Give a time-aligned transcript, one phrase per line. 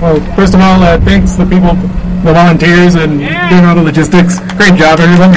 [0.00, 1.76] Well, first of all, uh, thanks to the people,
[2.24, 4.40] the volunteers, and doing all the logistics.
[4.56, 5.36] Great job, everyone.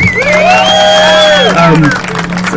[1.59, 1.83] Um,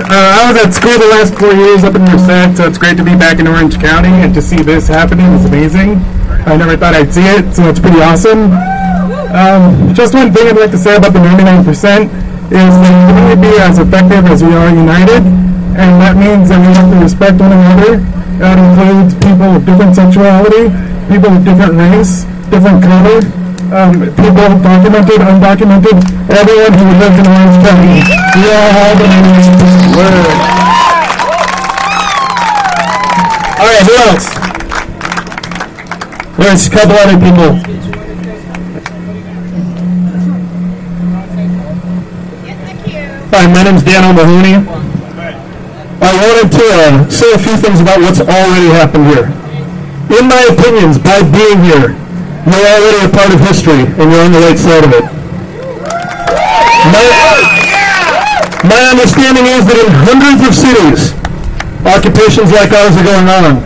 [0.06, 2.96] uh, I was at school the last four years up in Merced, so it's great
[2.98, 5.98] to be back in Orange County and to see this happening is amazing.
[6.46, 8.54] I never thought I'd see it, so it's pretty awesome.
[9.34, 13.18] Um, just one thing I'd like to say about the 99% is that we can
[13.18, 15.26] only be as effective as we are united,
[15.74, 17.98] and that means that we have to respect one another.
[18.38, 20.70] That includes people of different sexuality,
[21.08, 23.22] people of different race, different color,
[23.70, 25.96] um, people documented, undocumented,
[26.30, 28.02] everyone who lives in Orange County.
[28.34, 29.06] We all have the
[29.94, 30.26] word.
[33.58, 34.26] All right, who else?
[36.36, 37.54] There's a couple other people.
[43.30, 44.54] Hi, my name's Dan O'Mahony.
[45.98, 49.35] I wanted to uh, say a few things about what's already happened here.
[50.16, 51.92] In my opinions, by being here,
[52.48, 55.04] you're already a part of history, and you're on the right side of it.
[56.88, 57.04] My,
[58.64, 61.12] my understanding is that in hundreds of cities,
[61.84, 63.60] occupations like ours are going on.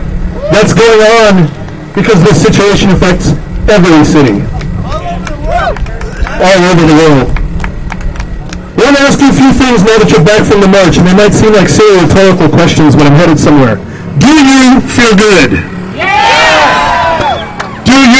[0.51, 1.47] That's going on
[1.95, 3.31] because this situation affects
[3.71, 4.43] every city,
[4.83, 7.31] all over the world.
[8.75, 10.99] I want to ask you a few things now that you're back from the march,
[10.99, 13.79] and they might seem like silly rhetorical questions when I'm headed somewhere.
[14.19, 15.79] Do you feel good?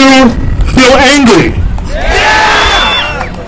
[0.01, 0.25] You
[0.73, 1.53] feel angry?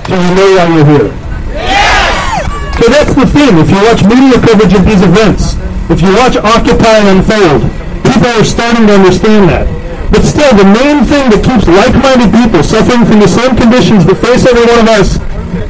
[0.06, 1.10] Do you know why you're here?
[1.50, 2.45] Yeah!
[2.78, 3.58] So that's the thing.
[3.58, 5.58] If you watch media coverage of these events,
[5.90, 7.66] if you watch Occupy unfold,
[8.06, 9.66] people are starting to understand that.
[10.14, 14.22] But still, the main thing that keeps like-minded people suffering from the same conditions that
[14.22, 15.17] face every one of us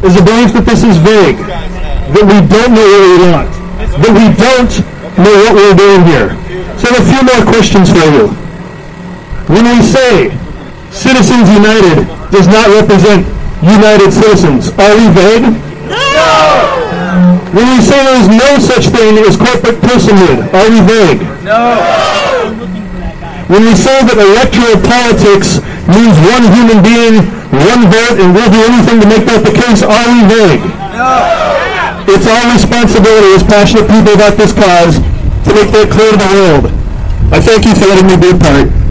[0.03, 1.39] is the belief that this is vague,
[2.11, 3.51] that we don't know what we want,
[3.87, 4.73] that we don't
[5.15, 6.35] know what we're doing here.
[6.75, 8.35] So I have a few more questions for you.
[9.47, 10.42] When we say
[10.93, 13.25] Citizens United does not represent
[13.65, 15.41] United Citizens, are we vague?
[15.89, 16.05] No!
[17.49, 21.25] When we say there is no such thing as corporate personhood, are we vague?
[21.41, 21.73] No.
[23.49, 28.61] When we say that electoral politics means one human being, one vote, and we'll do
[28.61, 30.61] anything to make that the case, are we vague?
[30.93, 31.09] No.
[32.05, 36.31] It's our responsibility as passionate people about this cause to make that clear to the
[36.37, 36.65] world.
[37.33, 38.82] I thank you for letting me be a part.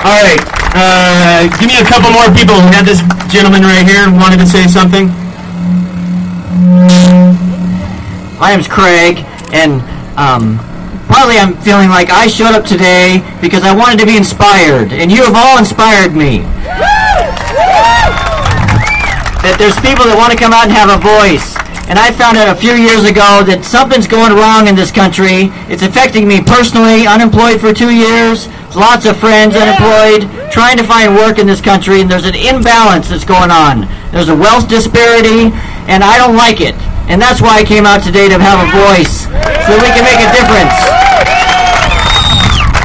[0.00, 0.40] All right,
[0.72, 2.56] uh, give me a couple more people.
[2.56, 5.08] We had this gentleman right here wanted to say something.
[8.40, 9.84] My name's Craig, and
[10.16, 10.56] um,
[11.08, 15.12] partly I'm feeling like I showed up today because I wanted to be inspired, and
[15.12, 16.40] you have all inspired me.
[19.44, 21.56] That there's people that want to come out and have a voice.
[21.88, 25.50] And I found out a few years ago that something's going wrong in this country.
[25.66, 31.14] It's affecting me personally, unemployed for two years, lots of friends unemployed, trying to find
[31.14, 33.88] work in this country, and there's an imbalance that's going on.
[34.12, 35.50] There's a wealth disparity,
[35.90, 36.74] and I don't like it.
[37.10, 40.06] And that's why I came out today to have a voice, so that we can
[40.06, 40.74] make a difference.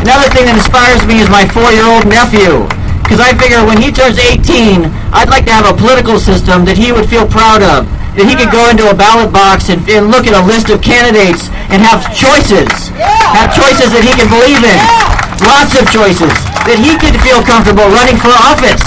[0.02, 2.66] Another thing that inspires me is my four-year-old nephew.
[3.06, 6.74] Because I figure when he turns 18, I'd like to have a political system that
[6.74, 7.86] he would feel proud of.
[8.18, 10.82] That he could go into a ballot box and, and look at a list of
[10.82, 12.90] candidates and have choices.
[12.98, 15.15] Have choices that he can believe in.
[15.46, 16.34] Lots of choices.
[16.66, 18.82] That he could feel comfortable running for office.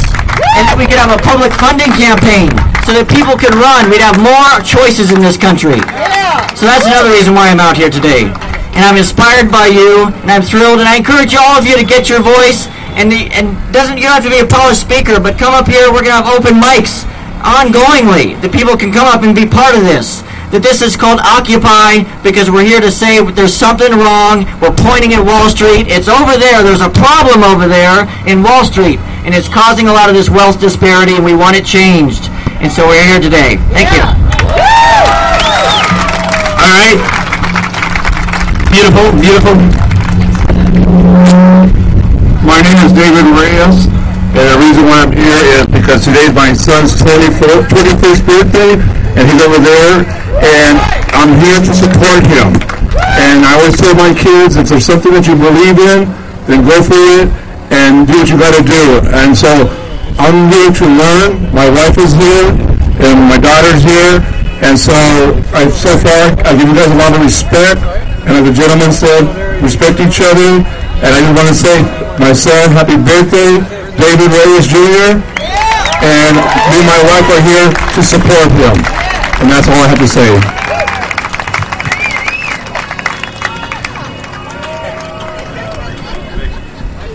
[0.58, 2.50] And that we could have a public funding campaign
[2.82, 3.86] so that people could run.
[3.92, 5.78] We'd have more choices in this country.
[6.58, 8.26] So that's another reason why I'm out here today.
[8.74, 11.86] And I'm inspired by you, and I'm thrilled, and I encourage all of you to
[11.86, 12.66] get your voice.
[12.98, 15.70] And the, and doesn't you don't have to be a polished speaker, but come up
[15.70, 15.92] here.
[15.94, 17.06] We're gonna have open mics
[17.44, 18.34] ongoingly.
[18.42, 20.26] That people can come up and be part of this.
[20.48, 24.48] That this is called Occupy because we're here to say there's something wrong.
[24.64, 25.92] We're pointing at Wall Street.
[25.92, 26.64] It's over there.
[26.64, 28.97] There's a problem over there in Wall Street,
[29.28, 32.32] and it's causing a lot of this wealth disparity, and we want it changed.
[32.64, 33.60] And so we're here today.
[33.76, 34.00] Thank you.
[36.56, 36.97] All right.
[38.72, 39.53] Beautiful, beautiful.
[42.40, 43.84] My name is David Reyes,
[44.32, 48.81] and the reason why I'm here is because today's my son's 24th, 21st birthday,
[49.19, 50.06] and he's over there,
[50.38, 50.79] and
[51.11, 52.55] I'm here to support him.
[53.19, 56.06] And I always tell my kids, if there's something that you believe in,
[56.47, 57.26] then go for it
[57.75, 59.03] and do what you got to do.
[59.11, 59.67] And so
[60.23, 61.50] I'm here to learn.
[61.50, 62.55] My wife is here,
[63.03, 64.23] and my daughter's here,
[64.62, 64.94] and so
[65.50, 67.82] I, so far I give you guys a lot of respect.
[68.23, 69.26] And as the gentleman said,
[69.62, 70.62] respect each other.
[71.03, 71.76] And I just want to say,
[72.19, 73.62] my son, happy birthday,
[73.99, 75.19] David Reyes Jr.
[76.03, 76.35] And
[76.71, 78.98] me and my wife are here to support him.
[79.40, 80.58] And that's all I have to say.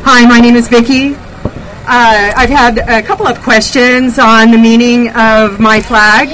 [0.05, 1.15] Hi, my name is Vicki.
[1.85, 6.29] Uh, I've had a couple of questions on the meaning of my flag.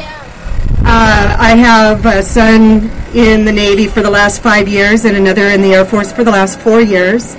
[0.85, 5.47] Uh, I have a son in the Navy for the last five years and another
[5.47, 7.35] in the Air Force for the last four years.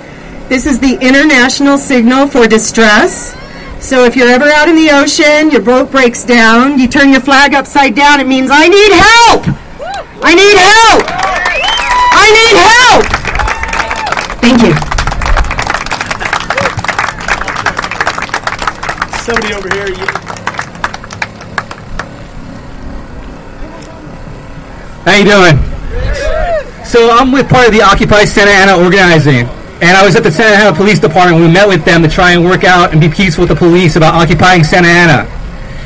[0.49, 3.33] This is the international signal for distress.
[3.81, 7.19] So if you're ever out in the ocean, your boat breaks down, you turn your
[7.19, 9.43] flag upside down, it means I need help!
[10.23, 11.03] I need help!
[12.13, 13.03] I need help!
[14.39, 14.73] Thank you.
[19.23, 19.89] Somebody over here.
[19.89, 20.05] You...
[25.03, 25.57] How you doing?
[26.85, 29.47] So I'm with part of the Occupy Santa Ana organizing,
[29.81, 31.41] and I was at the Santa Ana Police Department.
[31.41, 33.95] We met with them to try and work out and be peaceful with the police
[33.95, 35.27] about occupying Santa Ana,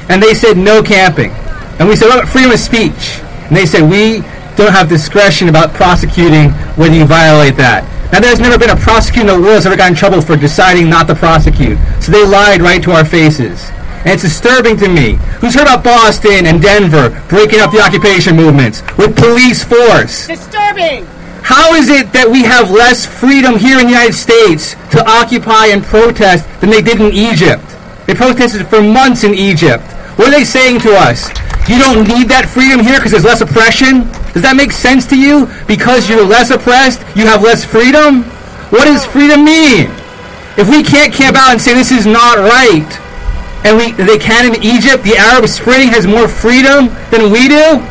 [0.10, 1.32] and they said no camping,
[1.80, 4.22] and we said what about freedom of speech, and they said we
[4.56, 7.84] don't have discretion about prosecuting whether you violate that.
[8.12, 10.38] Now, there's never been a prosecutor in the world that's ever got in trouble for
[10.38, 11.78] deciding not to prosecute.
[12.00, 13.70] So they lied right to our faces.
[14.06, 15.16] And it's disturbing to me.
[15.42, 20.28] Who's heard about Boston and Denver breaking up the occupation movements with police force?
[20.28, 21.08] Disturbing!
[21.46, 25.70] How is it that we have less freedom here in the United States to occupy
[25.70, 27.62] and protest than they did in Egypt?
[28.10, 29.86] They protested for months in Egypt.
[30.18, 31.30] What are they saying to us?
[31.70, 34.10] You don't need that freedom here because there's less oppression?
[34.34, 35.46] Does that make sense to you?
[35.70, 38.26] Because you're less oppressed, you have less freedom?
[38.74, 39.94] What does freedom mean?
[40.58, 42.90] If we can't camp out and say this is not right,
[43.62, 47.86] and we they can in Egypt, the Arab Spring has more freedom than we do,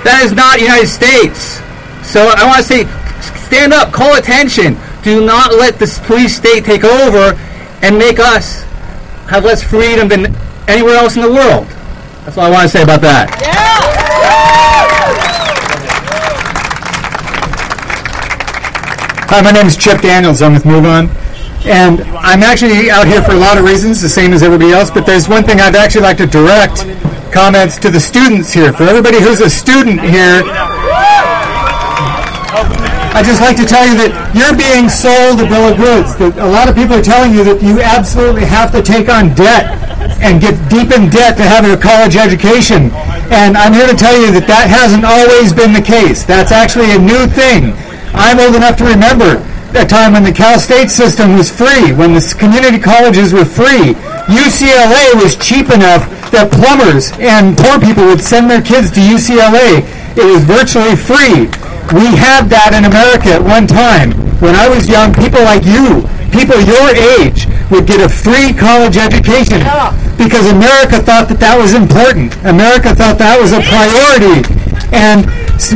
[0.00, 1.60] that is not the United States.
[2.06, 2.84] So I want to say,
[3.46, 4.76] stand up, call attention.
[5.02, 7.38] Do not let this police state take over
[7.82, 8.62] and make us
[9.28, 10.34] have less freedom than
[10.68, 11.66] anywhere else in the world.
[12.24, 13.28] That's all I want to say about that.
[13.40, 13.66] Yeah.
[19.28, 20.40] Hi, my name is Chip Daniels.
[20.40, 21.10] I'm with Move On.
[21.66, 24.88] And I'm actually out here for a lot of reasons, the same as everybody else,
[24.88, 26.86] but there's one thing I'd actually like to direct
[27.32, 28.72] comments to the students here.
[28.72, 30.42] For everybody who's a student here,
[33.16, 36.16] I'd just like to tell you that you're being sold a bill of goods.
[36.16, 39.32] That a lot of people are telling you that you absolutely have to take on
[39.36, 39.72] debt
[40.20, 42.92] and get deep in debt to have a college education.
[43.32, 46.24] And I'm here to tell you that that hasn't always been the case.
[46.24, 47.72] That's actually a new thing.
[48.16, 49.44] I'm old enough to remember
[49.76, 53.92] a time when the Cal State system was free, when the community colleges were free.
[54.28, 59.84] UCLA was cheap enough that plumbers and poor people would send their kids to UCLA.
[60.16, 61.52] It was virtually free.
[61.94, 64.10] We had that in America at one time.
[64.42, 66.02] When I was young, people like you,
[66.34, 69.62] people your age, would get a free college education
[70.18, 72.34] because America thought that that was important.
[72.42, 74.42] America thought that was a priority.
[74.90, 75.26] And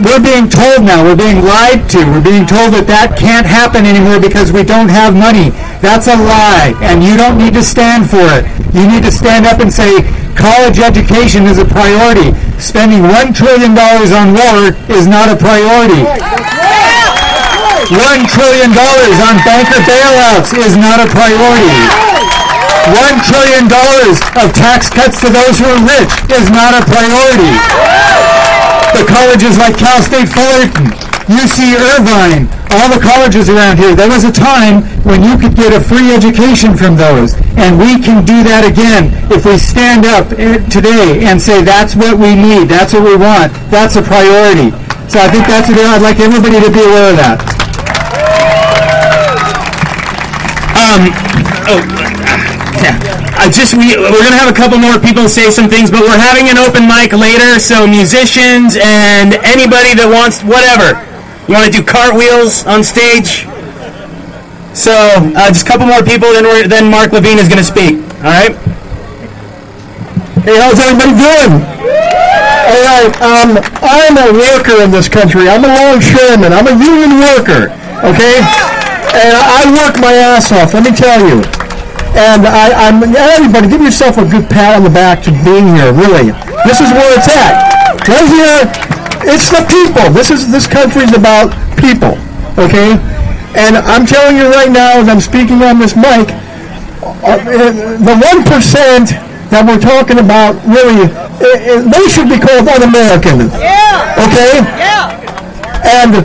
[0.02, 3.86] we're being told now, we're being lied to, we're being told that that can't happen
[3.86, 5.50] anymore because we don't have money.
[5.80, 8.44] That's a lie, and you don't need to stand for it.
[8.76, 10.04] You need to stand up and say,
[10.40, 12.32] college education is a priority.
[12.56, 16.02] Spending $1 trillion on war is not a priority.
[17.92, 18.00] $1
[18.32, 21.76] trillion on banker bailouts is not a priority.
[22.88, 23.69] $1 trillion
[24.40, 27.54] of tax cuts to those who are rich is not a priority
[28.94, 30.90] the colleges like Cal State Fullerton,
[31.31, 35.75] UC Irvine, all the colleges around here, there was a time when you could get
[35.75, 37.35] a free education from those.
[37.59, 40.30] And we can do that again if we stand up
[40.71, 44.71] today and say that's what we need, that's what we want, that's a priority.
[45.11, 47.42] So I think that's what I'd like everybody to be aware of that.
[50.78, 51.11] Um,
[51.66, 51.83] oh,
[52.78, 52.94] yeah.
[53.35, 56.21] I just we we're gonna have a couple more people say some things, but we're
[56.21, 61.10] having an open mic later, so musicians and anybody that wants whatever.
[61.50, 63.42] You want to do cartwheels on stage?
[64.71, 64.95] So
[65.35, 67.99] uh, just a couple more people, then we're, then Mark Levine is gonna speak.
[68.23, 68.54] All right.
[70.47, 71.59] Hey, how's everybody doing?
[71.59, 75.50] All right, um, I'm a worker in this country.
[75.50, 76.54] I'm a longshoreman.
[76.54, 77.75] I'm a union worker.
[78.07, 78.47] Okay,
[79.19, 80.71] and I work my ass off.
[80.71, 81.42] Let me tell you.
[82.14, 85.90] And I, I'm everybody, give yourself a good pat on the back to being here.
[85.90, 86.30] Really,
[86.62, 87.75] this is where it's at.
[88.07, 90.10] Right here, it's the people.
[90.12, 92.16] This is this country's about people.
[92.58, 92.98] Okay,
[93.56, 96.30] and I'm telling you right now, as I'm speaking on this mic,
[97.24, 97.36] uh,
[97.98, 99.16] the one percent
[99.50, 101.10] that we're talking about really,
[101.42, 103.50] they should be called un-American.
[103.58, 104.14] Yeah.
[104.30, 104.62] Okay.
[104.78, 105.10] Yeah.
[105.82, 106.22] And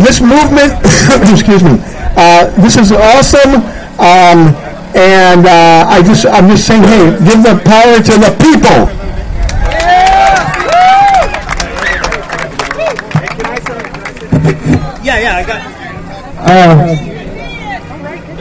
[0.00, 0.72] this movement,
[1.28, 1.76] excuse me,
[2.16, 3.60] uh, this is awesome.
[4.00, 4.56] Um,
[4.96, 8.97] and uh, I just, I'm just saying, hey, give the power to the people.
[15.28, 15.60] Yeah, I got.
[16.40, 16.88] Uh,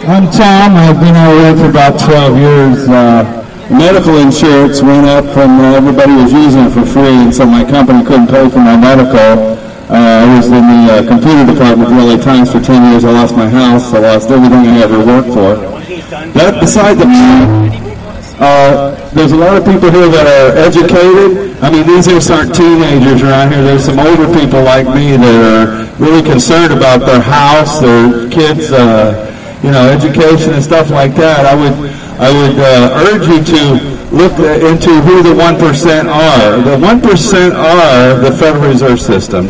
[0.07, 0.79] I'm Tom.
[0.79, 2.87] I've been here for about 12 years.
[2.87, 3.27] Uh,
[3.67, 7.67] medical insurance went up from uh, everybody was using it for free, and so my
[7.67, 9.19] company couldn't pay for my medical.
[9.91, 13.03] Uh, I was in the uh, computer department for LA Times for 10 years.
[13.03, 13.91] I lost my house.
[13.91, 15.59] I lost everything I ever worked for.
[16.39, 17.07] That beside the
[18.39, 21.57] uh, there's a lot of people here that are educated.
[21.59, 23.63] I mean, these just aren't teenagers around here.
[23.63, 28.71] There's some older people like me that are really concerned about their house, their kids,
[28.71, 29.23] uh,
[29.63, 31.45] you know, education and stuff like that.
[31.45, 31.73] I would,
[32.19, 36.61] I would uh, urge you to look into who the one percent are.
[36.61, 39.47] The one percent are the Federal Reserve System.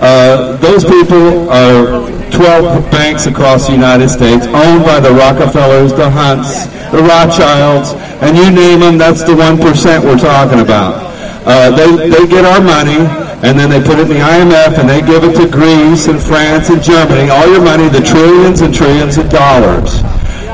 [0.00, 6.08] Uh, those people are 12 banks across the United States owned by the Rockefellers, the
[6.08, 11.08] Hunts, the Rothschilds, and you name them, that's the 1% we're talking about.
[11.44, 12.98] Uh, they, they get our money,
[13.42, 16.18] and then they put it in the IMF, and they give it to Greece and
[16.20, 20.02] France and Germany, all your money, the trillions and trillions of dollars.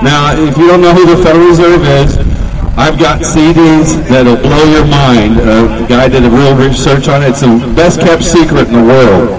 [0.05, 2.19] Now, if you don't know who the Federal Reserve is,
[2.77, 5.41] I've got CDs that'll blow your mind.
[5.41, 7.31] Uh, guy did a real research on it.
[7.31, 9.31] It's the best kept secret in the world.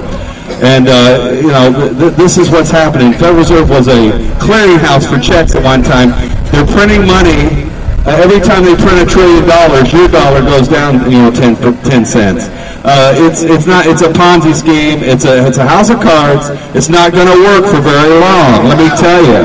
[0.63, 3.11] And, uh, you know, th- this is what's happening.
[3.11, 4.09] Federal Reserve was a
[4.39, 6.15] clearinghouse for checks at one time.
[6.49, 7.67] They're printing money.
[8.07, 11.57] Uh, every time they print a trillion dollars, your dollar goes down, you know, 10,
[11.83, 12.47] 10 cents.
[12.85, 15.01] Uh, it's, it's not, it's a Ponzi scheme.
[15.01, 16.53] It's a, it's a house of cards.
[16.77, 19.41] It's not going to work for very long, let me tell you.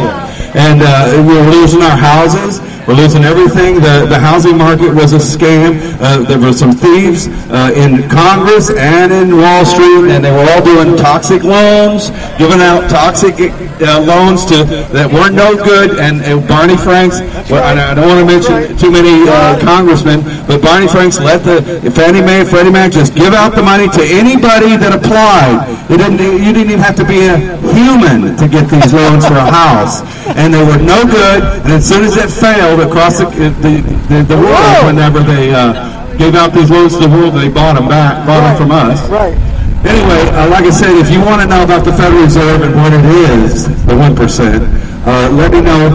[0.52, 2.60] And uh, we're losing our houses.
[2.90, 3.76] We're losing everything.
[3.76, 5.78] The, the housing market was a scam.
[6.02, 10.42] Uh, there were some thieves uh, in Congress and in Wall Street, and they were
[10.50, 16.02] all doing toxic loans, giving out toxic uh, loans to that weren't no good.
[16.02, 20.26] And, and Barney Franks, well, I, I don't want to mention too many uh, congressmen,
[20.50, 21.62] but Barney Franks let the
[21.94, 25.62] Fannie Mae, and Freddie Mac just give out the money to anybody that applied.
[25.86, 27.38] Didn't, you didn't even have to be a
[27.70, 30.02] human to get these loans for a house,
[30.34, 31.46] and they were no good.
[31.62, 36.00] And as soon as it failed across the the, the, the world, whenever they uh,
[36.16, 39.00] gave out these loans to the world, they bought them back, bought them from us.
[39.08, 39.36] Right.
[39.84, 42.76] Anyway, uh, like I said, if you want to know about the Federal Reserve and
[42.76, 44.62] what it is, the one percent,
[45.06, 45.88] uh, let me know.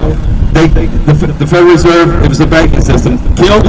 [0.54, 3.66] They, the, the Federal Reserve, it was the banking system, killed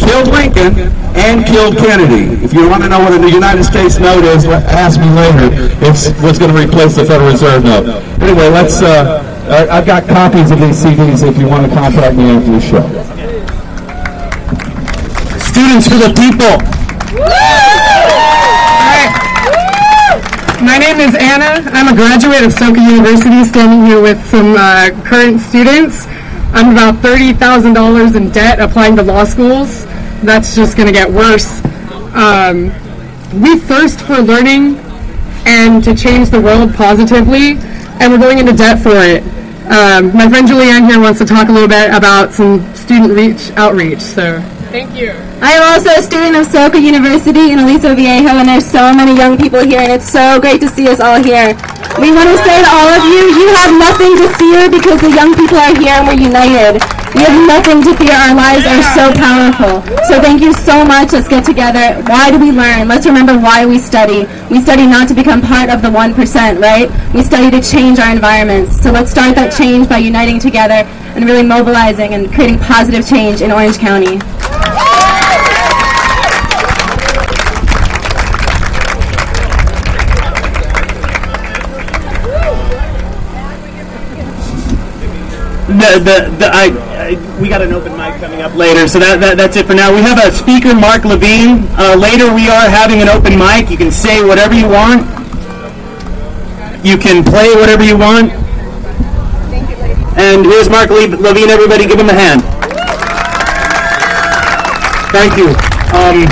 [0.00, 2.40] killed Lincoln and killed Kennedy.
[2.42, 5.52] If you want to know what a United States note is, ask me later.
[5.84, 7.86] It's what's going to replace the Federal Reserve note.
[8.22, 8.80] Anyway, let's.
[8.80, 12.60] Uh, I've got copies of these CDs if you want to contact me after the
[12.60, 12.86] show.
[15.50, 16.54] Students for the people.
[20.64, 21.68] My name is Anna.
[21.72, 26.06] I'm a graduate of Soka University, standing here with some uh, current students.
[26.52, 29.84] I'm about $30,000 in debt applying to law schools.
[30.22, 31.60] That's just going to get worse.
[32.14, 32.66] Um,
[33.42, 34.76] we thirst for learning
[35.44, 37.56] and to change the world positively,
[37.98, 39.24] and we're going into debt for it.
[39.68, 43.50] Um, my friend Julianne here wants to talk a little bit about some student reach
[43.56, 44.00] outreach.
[44.00, 44.40] So,
[44.70, 45.10] thank you.
[45.42, 49.18] I am also a student of Soka University in Aliso Viejo, and there's so many
[49.18, 51.58] young people here, and it's so great to see us all here.
[51.98, 55.10] We want to say to all of you, you have nothing to fear because the
[55.10, 56.78] young people are here and we're united.
[57.12, 58.14] We have nothing to fear.
[58.14, 59.82] Our lives are so powerful.
[60.06, 61.12] So thank you so much.
[61.12, 62.00] Let's get together.
[62.06, 62.86] Why do we learn?
[62.86, 64.24] Let's remember why we study.
[64.48, 66.88] We study not to become part of the 1%, right?
[67.12, 68.80] We study to change our environments.
[68.80, 70.86] So let's start that change by uniting together
[71.18, 74.20] and really mobilizing and creating positive change in Orange County.
[85.70, 86.66] The, the, the, I,
[86.98, 89.74] I, we got an open mic coming up later, so that, that, that's it for
[89.74, 89.94] now.
[89.94, 91.62] We have a speaker, Mark Levine.
[91.78, 93.70] Uh, later, we are having an open mic.
[93.70, 95.06] You can say whatever you want.
[96.82, 98.34] You can play whatever you want.
[100.18, 101.54] And here's Mark Le- Levine.
[101.54, 102.42] Everybody, give him a hand.
[105.14, 105.54] Thank you.
[105.94, 106.26] Um,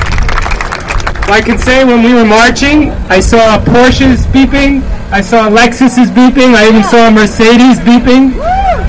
[1.30, 4.83] I can say when we were marching, I saw Porsches beeping,
[5.14, 8.48] I saw Lexuses beeping, I even saw a Mercedes beeping.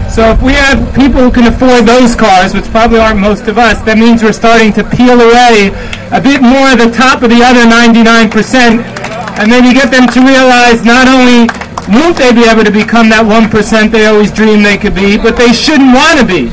[0.10, 3.62] So if we have people who can afford those cars, which probably aren't most of
[3.62, 5.70] us, that means we're starting to peel away
[6.10, 10.20] a bit more of the top of the other 99%, and maybe get them to
[10.26, 11.46] realize not only
[11.94, 13.54] won't they be able to become that 1%
[13.94, 16.50] they always dreamed they could be, but they shouldn't want to be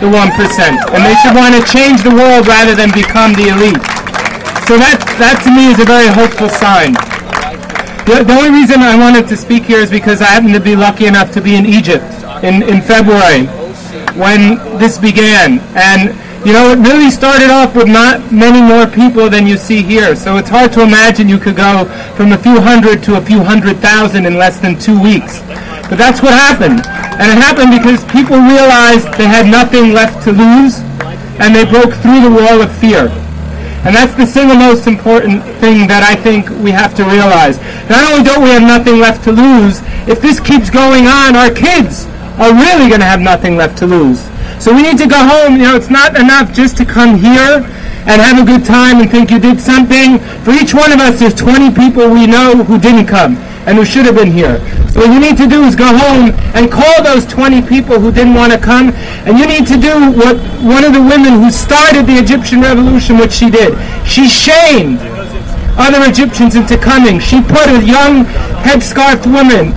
[0.00, 0.16] the 1%.
[0.16, 3.84] And they should want to change the world rather than become the elite.
[4.64, 6.96] So that, that to me is a very hopeful sign.
[8.08, 10.74] The, the only reason I wanted to speak here is because I happen to be
[10.74, 13.50] lucky enough to be in Egypt in, in February
[14.14, 15.58] when this began.
[15.74, 16.14] And,
[16.46, 20.14] you know, it really started off with not many more people than you see here.
[20.14, 21.84] So it's hard to imagine you could go
[22.14, 25.40] from a few hundred to a few hundred thousand in less than two weeks.
[25.90, 26.82] But that's what happened.
[27.18, 30.80] And it happened because people realized they had nothing left to lose,
[31.38, 33.08] and they broke through the wall of fear.
[33.86, 37.62] And that's the single most important thing that I think we have to realize.
[37.88, 39.78] Not only don't we have nothing left to lose,
[40.10, 42.06] if this keeps going on, our kids
[42.38, 44.20] are really going to have nothing left to lose.
[44.60, 45.56] So we need to go home.
[45.56, 47.64] You know, it's not enough just to come here
[48.06, 50.18] and have a good time and think you did something.
[50.44, 53.84] For each one of us, there's 20 people we know who didn't come and who
[53.84, 54.58] should have been here.
[54.90, 58.12] So what you need to do is go home and call those 20 people who
[58.12, 58.90] didn't want to come,
[59.26, 63.18] and you need to do what one of the women who started the Egyptian revolution,
[63.18, 63.74] what she did.
[64.06, 65.00] She shamed
[65.76, 67.18] other Egyptians into coming.
[67.18, 68.24] She put a young
[68.62, 69.74] headscarfed woman,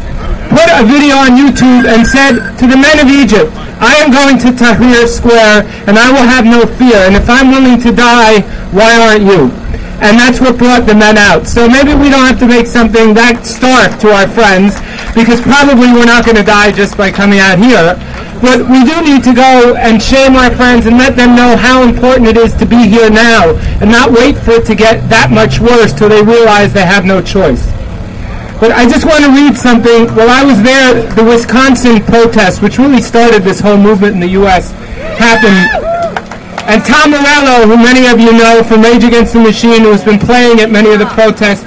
[0.49, 4.35] put a video on YouTube and said to the men of Egypt, I am going
[4.43, 7.07] to Tahrir Square and I will have no fear.
[7.07, 8.41] And if I'm willing to die,
[8.73, 9.53] why aren't you?
[10.01, 11.47] And that's what brought the men out.
[11.47, 14.75] So maybe we don't have to make something that stark to our friends
[15.15, 17.95] because probably we're not going to die just by coming out here.
[18.41, 21.83] But we do need to go and shame our friends and let them know how
[21.83, 25.31] important it is to be here now and not wait for it to get that
[25.31, 27.67] much worse till they realize they have no choice.
[28.59, 30.11] But I just want to read something.
[30.15, 34.35] While I was there, the Wisconsin protest, which really started this whole movement in the
[34.43, 34.71] U.S.,
[35.15, 35.87] happened.
[36.67, 40.03] And Tom Morello, who many of you know from Rage Against the Machine, who has
[40.03, 41.63] been playing at many of the protests,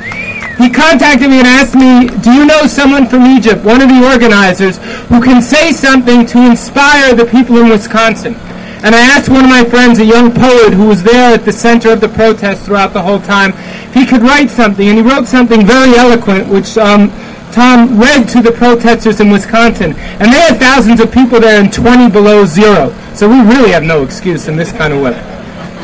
[0.61, 4.05] he contacted me and asked me, do you know someone from Egypt, one of the
[4.13, 4.77] organizers,
[5.09, 8.37] who can say something to inspire the people in Wisconsin?
[8.85, 11.53] And I asked one of my friends, a young poet who was there at the
[11.53, 14.89] center of the protest throughout the whole time, if he could write something.
[14.89, 17.11] And he wrote something very eloquent, which um,
[17.53, 19.95] Tom read to the protesters in Wisconsin.
[20.19, 22.91] And they had thousands of people there and 20 below zero.
[23.15, 25.23] So we really have no excuse in this kind of weather.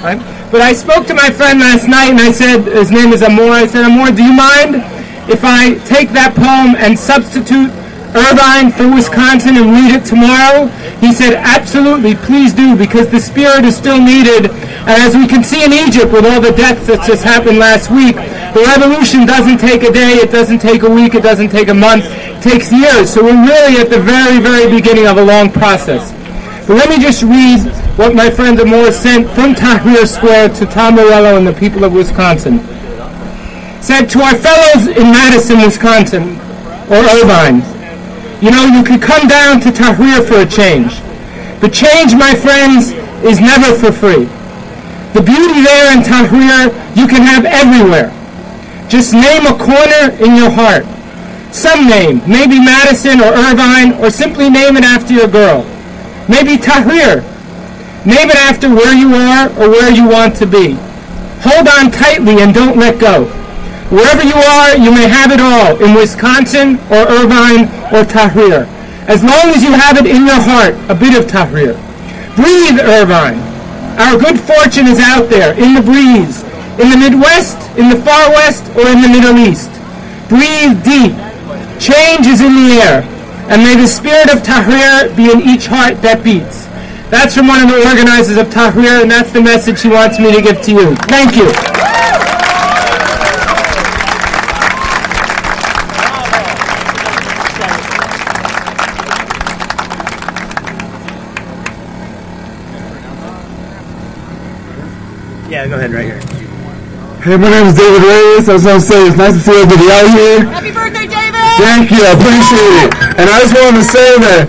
[0.03, 0.19] Right?
[0.51, 3.51] But I spoke to my friend last night and I said, his name is Amor,
[3.51, 4.83] I said, Amor, do you mind
[5.31, 7.71] if I take that poem and substitute
[8.17, 10.67] Irvine for Wisconsin and read it tomorrow?
[10.99, 14.51] He said, absolutely, please do, because the spirit is still needed.
[14.89, 17.91] And as we can see in Egypt with all the deaths that just happened last
[17.93, 18.17] week,
[18.57, 21.75] the revolution doesn't take a day, it doesn't take a week, it doesn't take a
[21.75, 23.13] month, it takes years.
[23.13, 26.11] So we're really at the very, very beginning of a long process.
[26.67, 27.61] But let me just read
[27.97, 31.93] what my friend Amor sent from Tahrir Square to Tom Morello and the people of
[31.93, 32.61] Wisconsin.
[33.81, 36.41] Said to our fellows in Madison, Wisconsin,
[36.91, 37.63] or Irvine,
[38.41, 41.01] you know, you could come down to Tahrir for a change.
[41.61, 42.93] But change, my friends,
[43.27, 44.31] is never for free.
[45.15, 48.15] The beauty there in Tahrir you can have everywhere.
[48.89, 50.87] Just name a corner in your heart.
[51.53, 55.65] Some name, maybe Madison or Irvine, or simply name it after your girl.
[56.29, 57.25] Maybe Tahrir.
[58.07, 60.79] Name it after where you are or where you want to be.
[61.43, 63.27] Hold on tightly and don't let go.
[63.89, 68.69] Wherever you are, you may have it all, in Wisconsin or Irvine or Tahrir.
[69.09, 71.73] As long as you have it in your heart, a bit of Tahrir.
[72.37, 73.41] Breathe, Irvine.
[73.97, 76.45] Our good fortune is out there, in the breeze,
[76.77, 79.73] in the Midwest, in the Far West, or in the Middle East.
[80.29, 81.17] Breathe deep.
[81.81, 83.01] Change is in the air,
[83.49, 86.69] and may the spirit of Tahrir be in each heart that beats.
[87.09, 90.31] That's from one of the organizers of Tahrir, and that's the message he wants me
[90.37, 90.95] to give to you.
[91.09, 91.78] Thank you.
[105.49, 106.21] Yeah, go ahead right here.
[107.25, 108.53] Hey, my name is David Reyes.
[108.53, 110.45] I was going to say it's nice to see everybody out here.
[110.45, 111.41] Happy birthday, David!
[111.57, 112.05] Thank you.
[112.05, 112.91] I appreciate it.
[113.17, 114.41] And I just wanted to say that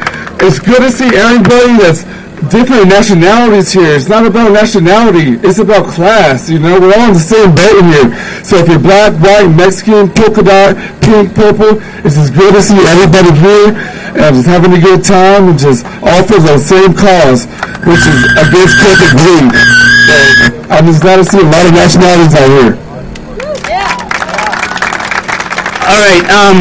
[0.44, 2.04] it's good to see everybody that's
[2.52, 3.96] different nationalities here.
[3.96, 5.40] It's not about nationality.
[5.40, 6.52] It's about class.
[6.52, 8.12] You know, we're all in the same boat in here.
[8.44, 12.76] So if you're black, white, Mexican, polka dot, pink, purple, it's just good to see
[12.92, 13.72] everybody here
[14.20, 17.48] and just having a good time and just all for the same cause,
[17.88, 19.89] which is against corporate greed.
[20.70, 22.74] I'm just glad to see a lot of nationalities out here.
[25.90, 26.26] All right.
[26.30, 26.58] Um,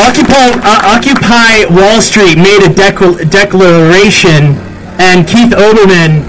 [0.00, 4.56] Occupy, uh, Occupy Wall Street made a decl- declaration,
[5.00, 6.24] and Keith Olbermann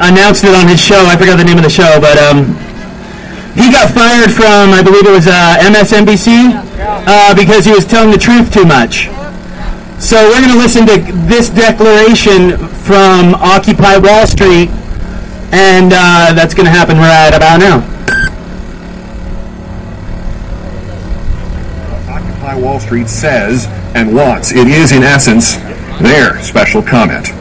[0.00, 1.06] announced it on his show.
[1.06, 2.54] I forgot the name of the show, but um,
[3.56, 6.52] he got fired from, I believe it was uh, MSNBC,
[7.08, 9.08] uh, because he was telling the truth too much.
[9.98, 14.68] So we're going to listen to this declaration from Occupy Wall Street,
[15.56, 17.80] and uh, that's going to happen right about now.
[22.12, 23.64] Occupy Wall Street says
[23.96, 24.52] and wants.
[24.52, 25.56] It is, in essence,
[26.02, 27.32] their special comment.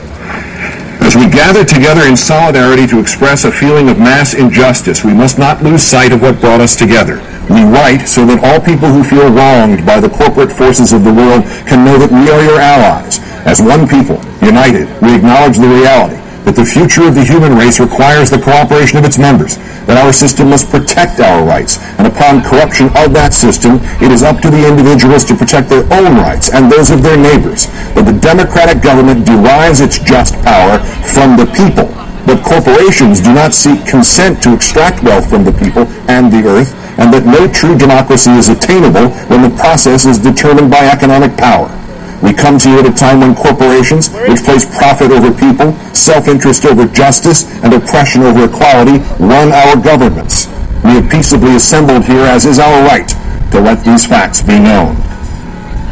[1.03, 5.37] As we gather together in solidarity to express a feeling of mass injustice, we must
[5.37, 7.17] not lose sight of what brought us together
[7.51, 11.13] We write so that all people who feel wronged by the corporate forces of the
[11.13, 13.19] world can know that we are your allies.
[13.45, 17.81] As one people, united, we acknowledge the reality that the future of the human race
[17.81, 19.57] requires the cooperation of its members,
[19.89, 24.21] that our system must protect our rights, and upon corruption of that system, it is
[24.21, 27.65] up to the individuals to protect their own rights and those of their neighbors,
[27.97, 30.77] that the democratic government derives its just power
[31.09, 31.89] from the people,
[32.29, 36.77] that corporations do not seek consent to extract wealth from the people and the earth,
[37.01, 41.69] and that no true democracy is attainable when the process is determined by economic power.
[42.25, 46.65] We come to you at a time when corporations, which place profit over people, self-interest
[46.65, 50.47] over justice, and oppression over equality, run our governments.
[50.83, 53.07] We have peaceably assembled here, as is our right,
[53.51, 54.95] to let these facts be known.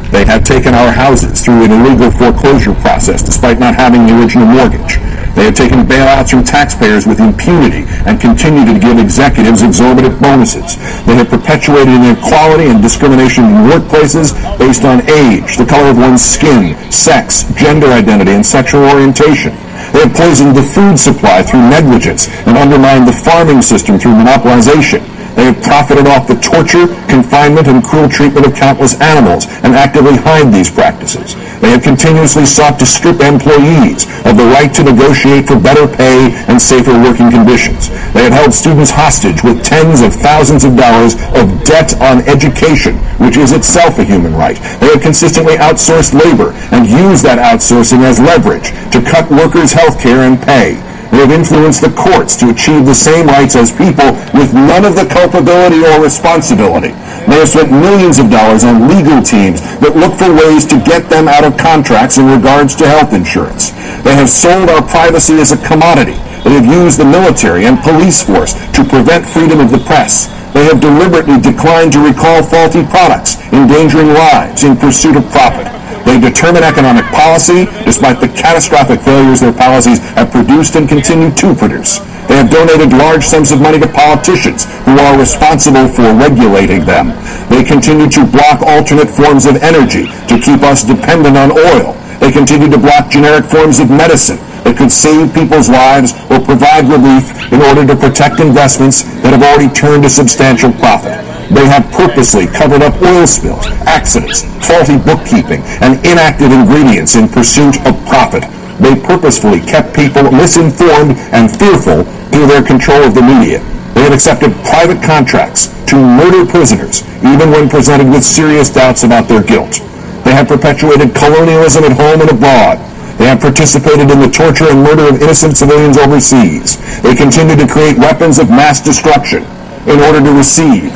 [0.09, 4.47] They have taken our houses through an illegal foreclosure process despite not having the original
[4.47, 5.02] mortgage.
[5.43, 10.77] They have taken bailouts from taxpayers with impunity and continue to give executives exorbitant bonuses.
[11.03, 16.23] They have perpetuated inequality and discrimination in workplaces based on age, the color of one's
[16.23, 19.51] skin, sex, gender identity, and sexual orientation.
[19.91, 25.03] They have poisoned the food supply through negligence and undermined the farming system through monopolization.
[25.35, 30.15] They have profited off the torture, confinement, and cruel treatment of countless animals and actively
[30.15, 31.35] hide these practices.
[31.63, 36.35] They have continuously sought to strip employees of the right to negotiate for better pay
[36.51, 37.89] and safer working conditions.
[38.11, 42.97] They have held students hostage with tens of thousands of dollars of debt on education,
[43.17, 44.57] which is itself a human right.
[44.79, 49.99] They have consistently outsourced labor and used that outsourcing as leverage to cut workers' health
[49.99, 50.77] care and pay.
[51.13, 54.97] They have influenced the courts to achieve the same rights as people with none of
[54.97, 56.89] the culpability or responsibility.
[57.29, 61.13] They have spent millions of dollars on legal teams that look for ways to get
[61.13, 63.69] them out of contracts in regards to health insurance.
[64.01, 66.17] They have sold our privacy as a commodity.
[66.41, 70.33] They have used the military and police force to prevent freedom of the press.
[70.53, 75.65] They have deliberately declined to recall faulty products, endangering lives in pursuit of profit.
[76.05, 81.55] They determine economic policy despite the catastrophic failures their policies have produced and continue to
[81.55, 81.99] produce.
[82.29, 87.17] They have donated large sums of money to politicians who are responsible for regulating them.
[87.49, 91.97] They continue to block alternate forms of energy to keep us dependent on oil.
[92.19, 96.87] They continue to block generic forms of medicine that could save people's lives or provide
[96.87, 101.15] relief in order to protect investments that have already turned a substantial profit.
[101.47, 107.79] They have purposely covered up oil spills, accidents, faulty bookkeeping, and inactive ingredients in pursuit
[107.87, 108.43] of profit.
[108.83, 112.03] They purposefully kept people misinformed and fearful
[112.35, 113.63] through their control of the media.
[113.95, 119.27] They have accepted private contracts to murder prisoners, even when presented with serious doubts about
[119.27, 119.79] their guilt.
[120.25, 122.79] They have perpetuated colonialism at home and abroad.
[123.23, 126.75] They have participated in the torture and murder of innocent civilians overseas.
[126.99, 129.47] They continue to create weapons of mass destruction
[129.87, 130.91] in order to receive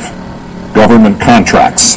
[0.76, 1.96] government contracts.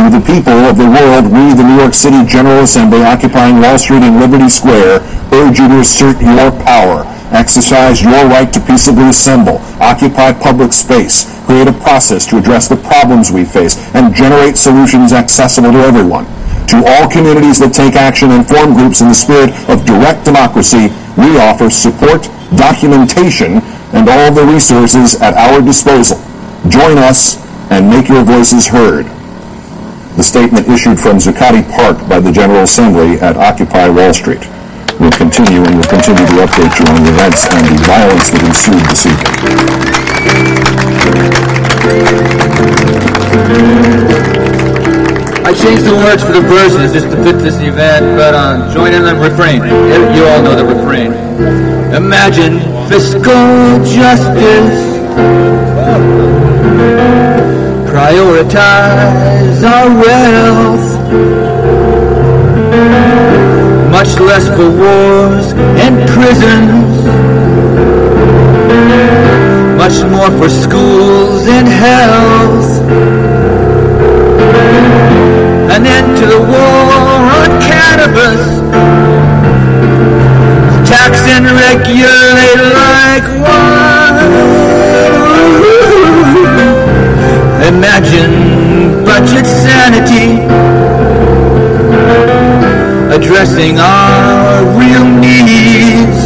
[0.00, 3.76] To the people of the world, we, the New York City General Assembly, occupying Wall
[3.76, 7.04] Street and Liberty Square, urge you to assert your power,
[7.36, 12.76] exercise your right to peaceably assemble, occupy public space, create a process to address the
[12.88, 16.24] problems we face, and generate solutions accessible to everyone.
[16.74, 20.90] To all communities that take action and form groups in the spirit of direct democracy,
[21.14, 22.26] we offer support,
[22.58, 23.62] documentation,
[23.94, 26.18] and all the resources at our disposal.
[26.66, 27.38] Join us
[27.70, 29.06] and make your voices heard.
[30.18, 34.42] The statement issued from Zuccotti Park by the General Assembly at Occupy Wall Street.
[34.98, 38.42] We'll continue and we'll continue to update you on the events and the violence that
[38.42, 39.06] ensued this
[44.26, 44.35] evening.
[45.46, 48.92] I changed the words for the verses just to fit this event, but uh, join
[48.92, 49.62] in the refrain.
[49.62, 51.12] You all know the refrain.
[51.94, 54.76] Imagine fiscal justice.
[57.86, 60.86] Prioritize our wealth.
[63.92, 67.06] Much less for wars and prisons.
[69.78, 72.75] Much more for schools and health
[75.86, 78.42] end to the war on cannabis.
[80.88, 84.86] Tax and regulate like wine.
[87.72, 90.28] Imagine budget sanity.
[93.16, 96.20] Addressing our real needs.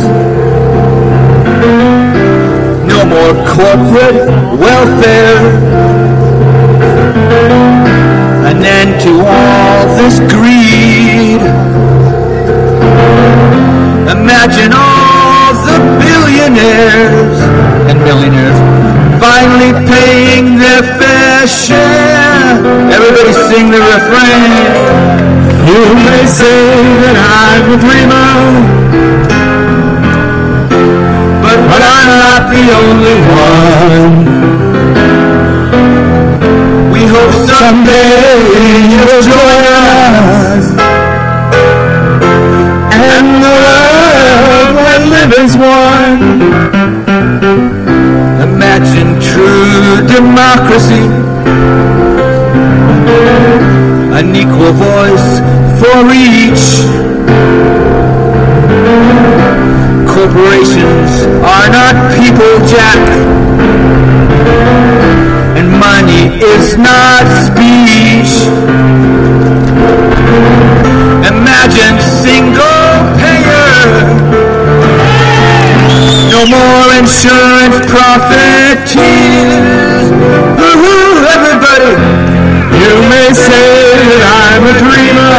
[2.92, 4.26] No more corporate
[4.58, 5.69] welfare
[8.60, 11.40] an end to all this greed.
[14.12, 17.38] Imagine all the billionaires
[17.88, 18.58] and millionaires
[19.20, 22.60] finally paying their fair share.
[22.92, 24.52] Everybody sing the refrain.
[25.70, 26.60] You may say
[27.04, 28.32] that I'm a dreamer,
[31.44, 33.16] but, but I'm not the only
[34.34, 34.39] one.
[37.60, 38.40] Someday
[38.90, 40.64] you'll join us,
[43.12, 46.20] and the world will live as one.
[48.48, 51.04] Imagine true democracy,
[54.18, 55.30] an equal voice
[55.80, 56.66] for each.
[60.14, 61.12] Corporations
[61.54, 63.02] are not people, Jack,
[65.80, 68.32] money is not speech.
[71.32, 73.72] Imagine single payer,
[76.32, 79.52] no more insurance profiteers.
[80.60, 81.94] Woo-hoo, everybody,
[82.82, 83.72] you may say
[84.10, 85.36] that I'm a dreamer,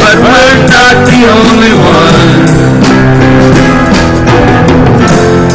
[0.00, 2.18] but we're not the only one.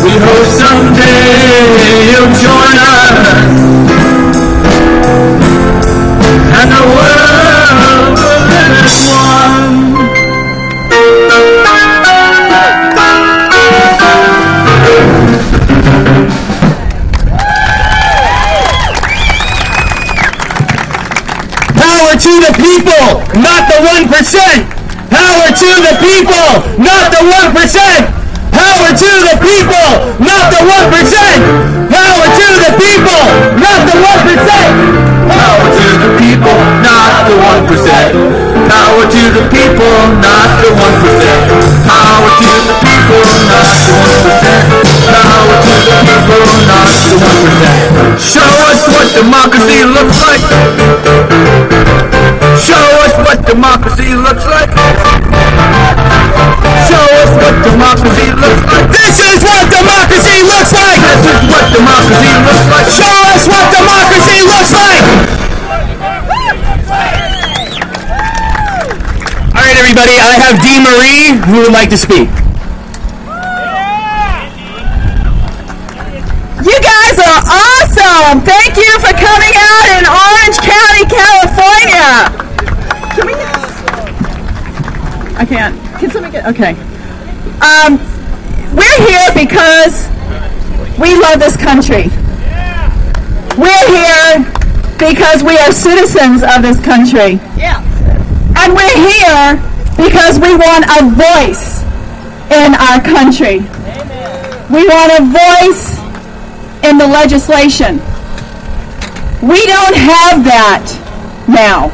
[0.05, 3.25] We hope someday you'll join us,
[6.55, 9.65] and the world will live as one.
[21.75, 23.05] Power to the people,
[23.41, 24.69] not the 1%.
[25.09, 26.49] Power to the people,
[26.83, 27.21] not the
[28.13, 28.24] 1%.
[28.55, 31.91] Power to the people, not the 1%.
[31.91, 33.23] Power to the people,
[33.59, 34.95] not the 1%.
[35.27, 38.15] Power to the people, not the 1%.
[38.65, 41.45] Power to the people, not the 1%.
[41.85, 44.95] Power to the people, not the 1%.
[45.11, 48.15] Power to the people, not the 1%.
[48.19, 50.45] Show us what democracy looks like.
[52.57, 54.71] Show us what democracy looks like.
[56.89, 58.85] Show us what democracy looks like.
[58.93, 61.01] This is what democracy looks like.
[61.01, 62.85] This is what democracy looks like.
[62.93, 65.03] Show us what democracy looks like.
[69.55, 70.15] All right, everybody.
[70.21, 72.29] I have Dee Marie who would like to speak.
[76.65, 78.41] You guys are awesome!
[78.41, 82.25] Thank you for coming out in Orange County, California!
[83.13, 83.33] Can we?
[85.37, 85.99] I can't.
[85.99, 86.45] Can somebody get?
[86.47, 86.75] Okay.
[87.75, 87.99] Um,
[88.71, 90.07] we're here because
[90.97, 92.07] we love this country.
[93.59, 94.47] We're here
[94.97, 97.35] because we are citizens of this country.
[97.59, 97.83] Yeah.
[98.55, 99.59] And we're here
[99.97, 101.83] because we want a voice
[102.47, 103.59] in our country.
[104.71, 105.99] We want a voice
[106.87, 107.99] in the legislation.
[109.43, 110.87] We don't have that
[111.47, 111.91] now.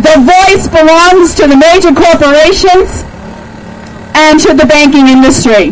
[0.00, 3.04] The voice belongs to the major corporations
[4.18, 5.70] and to the banking industry.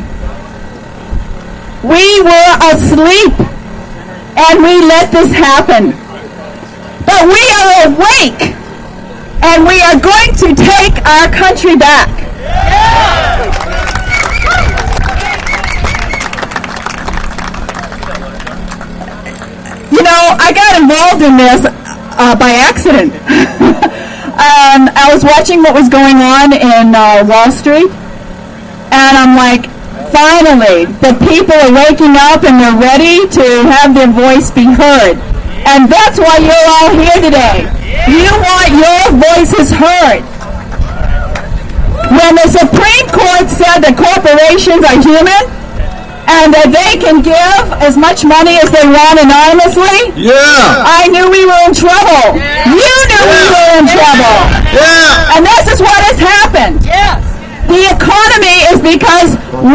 [1.83, 3.35] We were asleep
[4.39, 5.91] and we let this happen.
[7.05, 8.55] But we are awake
[9.43, 12.09] and we are going to take our country back.
[19.91, 23.13] You know, I got involved in this uh, by accident.
[24.37, 27.91] um, I was watching what was going on in uh, Wall Street,
[28.93, 29.67] and I'm like,
[30.13, 35.19] finally, the people are waking up and they're ready to have their voice be heard.
[35.67, 37.67] And that's why you're all here today.
[38.07, 40.23] You want your voices heard.
[42.07, 45.43] When the Supreme Court said that corporations are human
[46.31, 50.87] and that they can give as much money as they want anonymously, Yeah.
[50.87, 52.39] I knew we were in trouble.
[52.39, 52.79] You
[53.11, 54.39] knew we were in trouble.
[54.71, 55.35] Yeah.
[55.35, 56.87] And this is what has happened.
[56.87, 57.26] Yes.
[57.77, 59.69] The economy is because 1%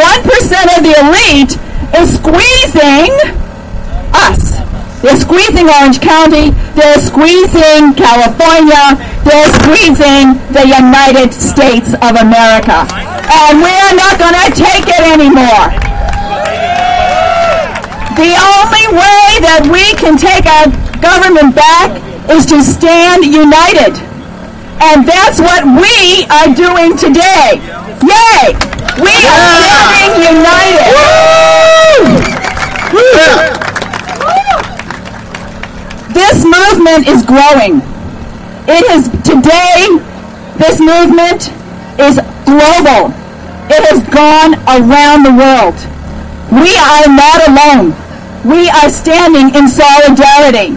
[0.73, 1.53] of the elite
[2.01, 3.13] is squeezing
[4.09, 4.57] us.
[5.05, 6.49] They're squeezing Orange County.
[6.73, 8.97] They're squeezing California.
[9.21, 12.89] They're squeezing the United States of America.
[12.89, 15.69] And we're not going to take it anymore.
[18.17, 20.73] The only way that we can take our
[21.05, 22.01] government back
[22.33, 23.93] is to stand united.
[24.81, 27.61] And that's what we are doing today.
[28.03, 28.53] Yay!
[29.01, 30.95] We are standing united.
[36.13, 37.81] This movement is growing.
[38.67, 39.87] It is today,
[40.57, 41.49] this movement
[41.99, 43.13] is global.
[43.71, 45.77] It has gone around the world.
[46.51, 47.95] We are not alone.
[48.43, 50.73] we are standing in solidarity.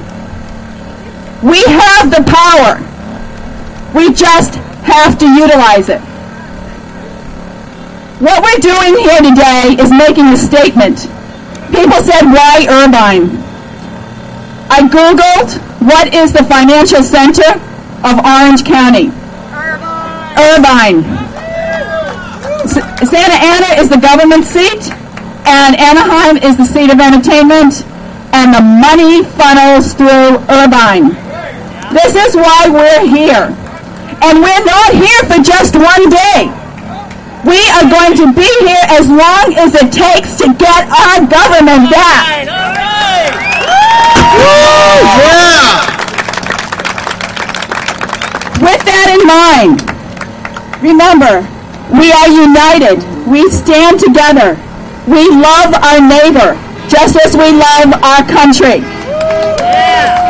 [1.43, 2.81] We have the power.
[3.95, 6.01] We just have to utilize it.
[8.25, 10.97] What we're doing here today is making a statement.
[11.69, 13.37] People said, why Irvine?
[14.73, 17.45] I Googled what is the financial center
[18.01, 19.13] of Orange County.
[20.41, 21.05] Irvine.
[22.65, 24.89] S- Santa Ana is the government seat,
[25.45, 27.85] and Anaheim is the seat of entertainment,
[28.33, 31.13] and the money funnels through Irvine.
[31.93, 33.53] This is why we're here.
[34.25, 36.64] And we're not here for just one day.
[37.45, 41.91] We are going to be here as long as it takes to get our government
[41.93, 42.49] back.
[48.65, 49.85] With that in mind,
[50.81, 51.45] remember,
[51.93, 53.05] we are united.
[53.29, 54.57] We stand together.
[55.07, 56.57] We love our neighbor
[56.89, 58.81] just as we love our country.
[59.61, 60.24] As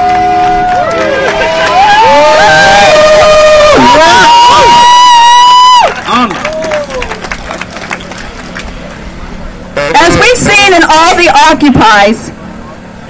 [10.73, 12.33] in all the occupies,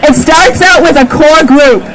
[0.03, 1.87] it starts out with a core group.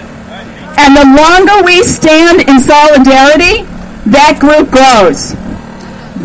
[0.80, 3.68] And the longer we stand in solidarity,
[4.08, 5.36] that group grows.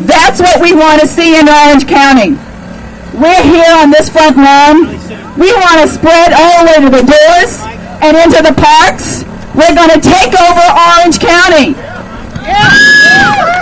[0.06, 2.38] That's what we want to see in Orange County.
[3.18, 4.94] We're here on this front lawn.
[5.34, 7.52] We want to spread all the way to the doors
[8.02, 9.26] and into the parks.
[9.54, 11.74] We're going to take over Orange County.
[12.46, 12.94] Yeah.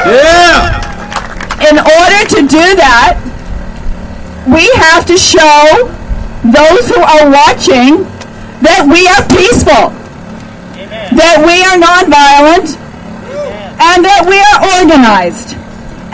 [0.08, 0.82] Yeah!
[1.68, 3.31] In order to do that,
[4.46, 5.86] we have to show
[6.42, 8.02] those who are watching
[8.62, 9.94] that we are peaceful,
[11.14, 12.78] that we are nonviolent,
[13.78, 15.54] and that we are organized,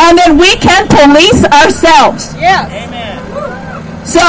[0.01, 2.33] and that we can police ourselves.
[2.37, 2.69] Yes.
[2.73, 3.17] Amen.
[4.05, 4.25] So,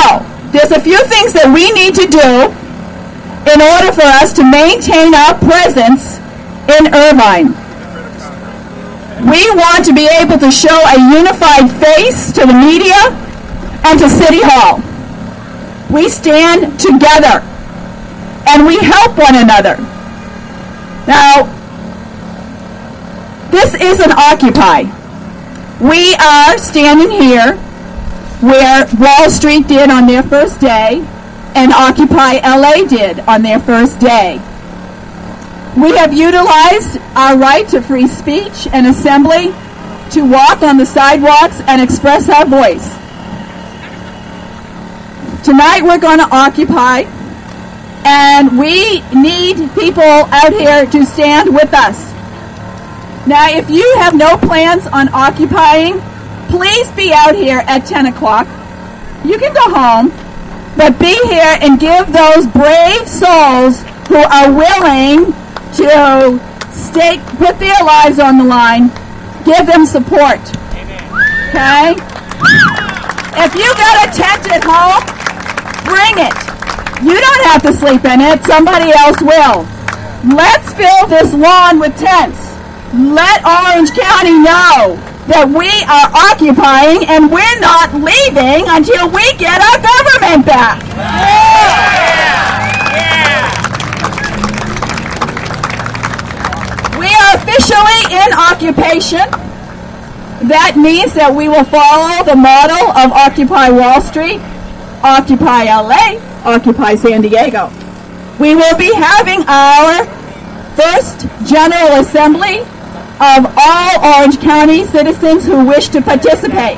[0.51, 2.51] there's a few things that we need to do
[3.47, 6.19] in order for us to maintain our presence
[6.67, 7.55] in Irvine.
[9.23, 12.95] We want to be able to show a unified face to the media
[13.83, 14.81] and to City Hall.
[15.89, 17.41] We stand together
[18.47, 19.77] and we help one another.
[21.07, 21.47] Now,
[23.51, 24.83] this isn't Occupy.
[25.81, 27.55] We are standing here
[28.41, 31.05] where Wall Street did on their first day
[31.55, 34.35] and Occupy LA did on their first day.
[35.77, 39.53] We have utilized our right to free speech and assembly
[40.11, 42.98] to walk on the sidewalks and express our voice.
[45.49, 47.09] Tonight we're going to occupy,
[48.05, 52.13] and we need people out here to stand with us.
[53.25, 56.01] Now, if you have no plans on occupying,
[56.49, 58.45] please be out here at 10 o'clock.
[59.25, 60.13] You can go home,
[60.77, 65.33] but be here and give those brave souls who are willing
[65.81, 66.37] to
[66.69, 68.89] stake, put their lives on the line,
[69.45, 70.37] give them support.
[71.49, 71.97] Okay?
[73.33, 75.18] If you got a tent at home,
[75.89, 76.35] bring it.
[77.01, 78.45] You don't have to sleep in it.
[78.45, 79.65] Somebody else will.
[80.29, 82.37] Let's fill this lawn with tents.
[82.93, 84.99] Let Orange County know
[85.29, 90.81] that we are occupying and we're not leaving until we get our government back.
[90.89, 92.09] Yeah.
[92.97, 93.45] Yeah.
[96.97, 99.29] We are officially in occupation.
[100.49, 104.41] That means that we will follow the model of Occupy Wall Street,
[105.03, 107.71] Occupy LA, Occupy San Diego.
[108.39, 110.05] We will be having our
[110.75, 112.59] first General Assembly
[113.19, 116.77] of all Orange County citizens who wish to participate.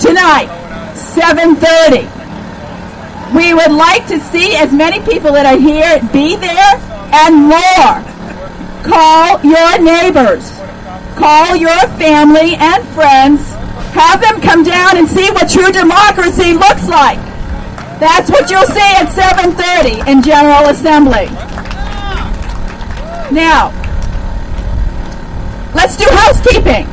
[0.00, 0.48] Tonight,
[0.94, 2.10] 7.30.
[3.34, 6.74] We would like to see as many people that are here be there
[7.14, 8.02] and more.
[8.82, 10.50] Call your neighbors.
[11.16, 13.53] Call your family and friends.
[13.94, 17.18] Have them come down and see what true democracy looks like.
[18.00, 21.26] That's what you'll see at 7.30 in General Assembly.
[23.30, 23.70] Now,
[25.74, 26.86] let's do housekeeping.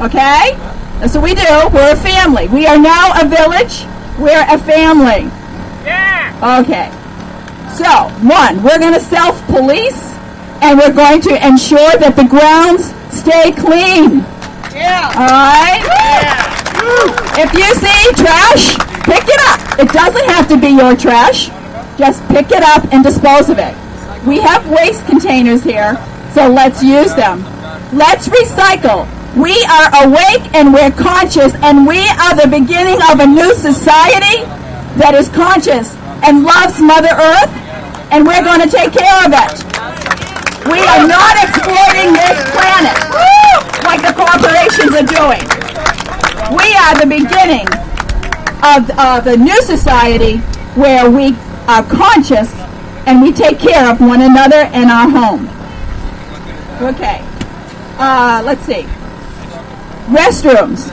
[0.00, 0.56] Okay?
[1.00, 1.68] That's what we do.
[1.74, 2.48] We're a family.
[2.48, 3.84] We are now a village.
[4.18, 5.28] We're a family.
[5.84, 6.62] Yeah.
[6.62, 6.90] Okay.
[7.74, 10.12] So, one, we're going to self-police
[10.62, 14.24] and we're going to ensure that the grounds stay clean.
[14.86, 15.10] Yeah.
[15.18, 15.82] All right?
[17.34, 19.58] If you see trash, pick it up.
[19.82, 21.50] It doesn't have to be your trash.
[21.98, 23.74] Just pick it up and dispose of it.
[24.24, 25.98] We have waste containers here,
[26.34, 27.42] so let's use them.
[27.92, 29.10] Let's recycle.
[29.34, 34.46] We are awake and we're conscious, and we are the beginning of a new society
[35.02, 37.52] that is conscious and loves Mother Earth,
[38.14, 39.54] and we're going to take care of it.
[40.70, 43.06] We are not exploiting this planet
[43.96, 45.44] like the corporations are doing.
[46.56, 47.66] We are the beginning
[48.62, 50.38] of, of the new society
[50.78, 51.34] where we
[51.66, 52.52] are conscious
[53.06, 55.48] and we take care of one another and our home.
[56.82, 57.22] Okay.
[57.98, 58.82] Uh, let's see.
[60.08, 60.92] Restrooms.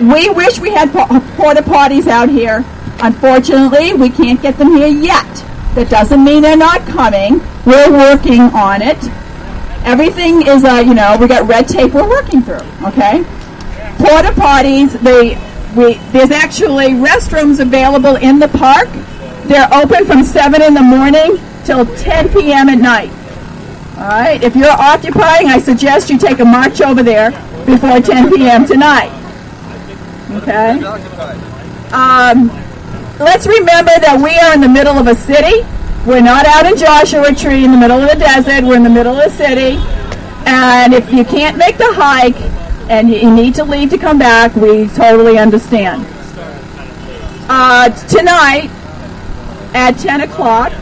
[0.00, 2.64] We wish we had po- porta potties out here.
[3.00, 5.26] Unfortunately, we can't get them here yet.
[5.74, 7.40] That doesn't mean they're not coming.
[7.66, 8.98] We're working on it.
[9.84, 12.62] Everything is, uh, you know, we got red tape we're working through.
[12.86, 13.24] Okay.
[13.98, 14.92] Porta potties.
[15.00, 15.36] They
[15.76, 18.88] we there's actually restrooms available in the park.
[19.48, 22.68] They're open from seven in the morning till 10 p.m.
[22.68, 23.10] at night.
[23.96, 24.42] All right.
[24.42, 27.30] If you're occupying, I suggest you take a march over there
[27.66, 28.66] before 10 p.m.
[28.66, 29.10] tonight.
[30.30, 30.80] Okay.
[31.92, 32.48] Um,
[33.18, 35.66] let's remember that we are in the middle of a city.
[36.06, 38.64] We're not out in Joshua Tree in the middle of the desert.
[38.64, 39.78] We're in the middle of the city.
[40.46, 42.34] And if you can't make the hike
[42.90, 46.04] and you need to leave to come back, we totally understand.
[47.48, 48.68] Uh, tonight
[49.74, 50.72] at 10 o'clock,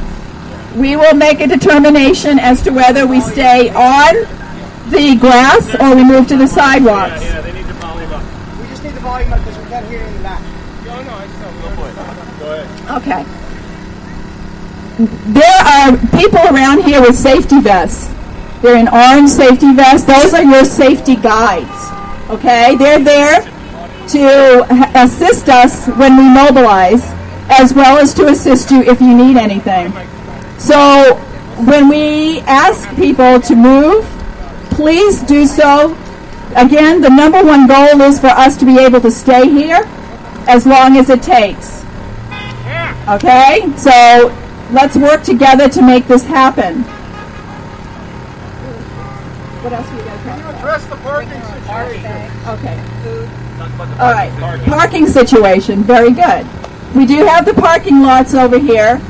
[0.74, 4.14] we will make a determination as to whether we stay on
[4.88, 7.22] the grass or we move to the sidewalks.
[7.22, 8.22] Yeah, they need the volume up.
[8.58, 10.40] We just need the volume up because we can't hear you in the back.
[10.86, 12.38] No, no, I still go for it.
[12.38, 13.02] Go ahead.
[13.02, 13.39] Okay.
[15.06, 18.12] There are people around here with safety vests.
[18.60, 20.06] They're in orange safety vests.
[20.06, 21.88] Those are your safety guides.
[22.28, 22.76] Okay?
[22.76, 23.40] They're there
[24.08, 27.02] to assist us when we mobilize,
[27.48, 29.90] as well as to assist you if you need anything.
[30.58, 31.14] So,
[31.64, 34.04] when we ask people to move,
[34.70, 35.96] please do so.
[36.56, 39.82] Again, the number one goal is for us to be able to stay here
[40.46, 41.84] as long as it takes.
[43.08, 43.72] Okay?
[43.76, 44.30] So
[44.72, 46.82] let's work together to make this happen.
[49.62, 50.54] What else are we going to talk about?
[50.54, 52.06] Address the parking situation.
[52.48, 53.00] Okay.
[54.00, 54.62] All right.
[54.64, 55.82] Parking situation.
[55.82, 56.46] Very good.
[56.94, 59.00] We do have the parking lots over here.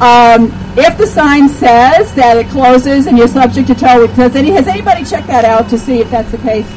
[0.00, 4.50] Um, if the sign says that it closes and you're subject to tow, does any,
[4.52, 6.68] has anybody checked that out to see if that's the case?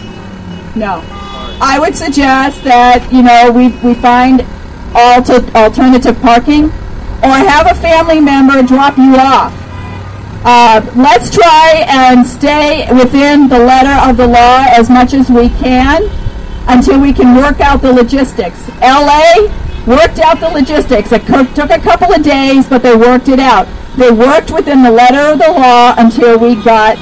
[0.76, 1.02] No.
[1.62, 4.46] I would suggest that, you know, we, we find
[4.94, 6.70] alter, alternative parking
[7.26, 9.52] or have a family member drop you off.
[10.48, 15.50] Uh, let's try and stay within the letter of the law as much as we
[15.50, 16.04] can
[16.68, 18.70] until we can work out the logistics.
[18.80, 19.50] LA
[19.88, 21.12] worked out the logistics.
[21.12, 23.68] It took a couple of days, but they worked it out.
[23.98, 26.98] They worked within the letter of the law until we got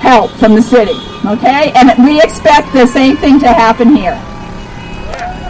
[0.00, 0.96] help from the city.
[1.26, 1.72] Okay?
[1.74, 4.16] And we expect the same thing to happen here.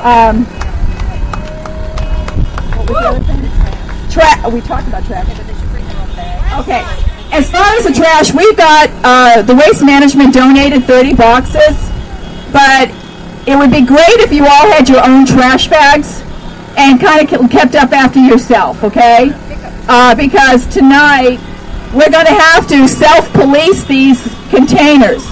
[0.02, 0.44] Um,
[2.74, 3.42] what was the other thing?
[4.12, 5.26] Tra- we talked about trash.
[6.60, 6.84] Okay.
[7.32, 11.80] As far as the trash, we've got uh, the waste management donated 30 boxes,
[12.52, 12.92] but
[13.48, 16.20] it would be great if you all had your own trash bags
[16.76, 19.32] and kind of kept up after yourself, okay?
[19.88, 21.40] Uh, because tonight
[21.94, 25.24] we're going to have to self-police these containers.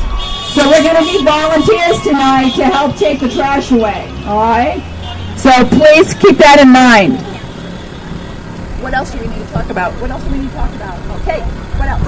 [0.57, 4.81] So we're going to need volunteers tonight to help take the trash away, all right?
[5.37, 7.30] So please keep that in mind.
[8.81, 9.93] What else do we need to talk about?
[10.01, 10.97] What else do we need to talk about?
[11.20, 11.41] Okay,
[11.76, 12.01] what else?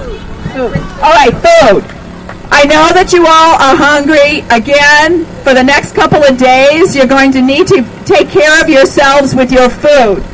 [0.57, 0.77] Food.
[1.05, 1.85] All right, food.
[2.51, 4.41] I know that you all are hungry.
[4.49, 8.71] Again, for the next couple of days, you're going to need to take care of
[8.71, 10.25] yourselves with your food.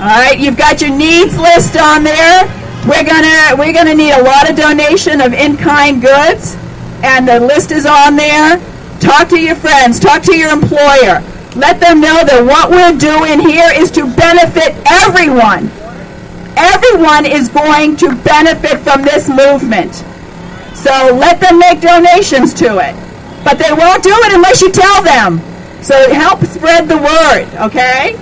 [0.00, 2.59] All right, you've got your needs list on there.
[2.88, 6.56] We're gonna we're gonna need a lot of donation of in-kind goods,
[7.02, 8.58] and the list is on there.
[9.00, 10.00] Talk to your friends.
[10.00, 11.22] Talk to your employer.
[11.56, 15.70] Let them know that what we're doing here is to benefit everyone.
[16.56, 19.94] Everyone is going to benefit from this movement.
[20.76, 22.94] So let them make donations to it.
[23.44, 25.40] But they won't do it unless you tell them.
[25.82, 28.16] So help spread the word, okay?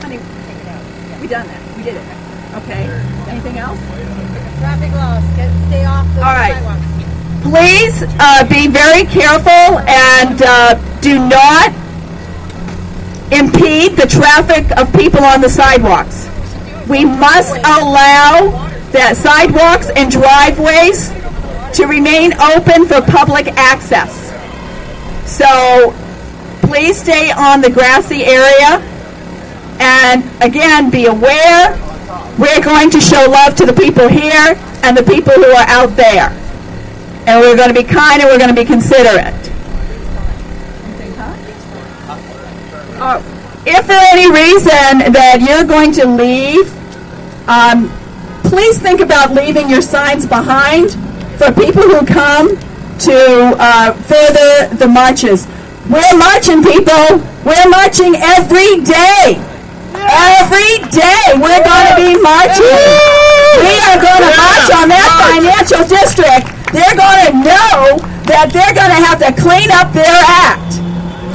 [0.00, 0.84] Honey, take it out.
[1.20, 1.76] We done that.
[1.76, 2.04] We did it.
[2.54, 2.86] Okay.
[3.28, 3.78] Anything else?
[4.58, 6.54] Traffic laws, get, stay off the All right.
[6.54, 6.94] sidewalks.
[7.42, 11.74] Please uh, be very careful and uh, do not
[13.32, 16.28] impede the traffic of people on the sidewalks.
[16.88, 21.08] We must allow the sidewalks and driveways
[21.76, 24.30] to remain open for public access.
[25.28, 25.92] So
[26.62, 28.80] please stay on the grassy area
[29.80, 31.76] and again be aware
[32.38, 35.96] we're going to show love to the people here and the people who are out
[35.96, 36.30] there.
[37.26, 39.34] And we're going to be kind and we're going to be considerate.
[43.00, 43.22] Uh,
[43.66, 46.72] if for any reason that you're going to leave,
[47.48, 47.88] um,
[48.42, 50.92] please think about leaving your signs behind
[51.38, 52.56] for people who come
[52.98, 55.46] to uh, further the marches.
[55.88, 57.20] We're marching, people.
[57.44, 59.53] We're marching every day.
[60.10, 62.78] Every day we're going to be marching.
[63.60, 66.52] We are going to march on that financial district.
[66.74, 70.80] They're going to know that they're going to have to clean up their act.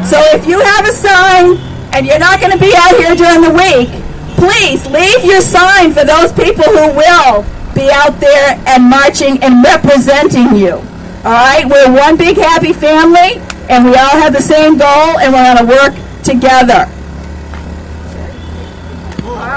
[0.06, 1.58] So if you have a sign
[1.96, 3.90] and you're not going to be out here during the week,
[4.38, 9.64] please leave your sign for those people who will be out there and marching and
[9.64, 10.84] representing you.
[11.24, 15.34] All right, we're one big happy family, and we all have the same goal, and
[15.34, 15.94] we're going to work
[16.24, 16.88] together.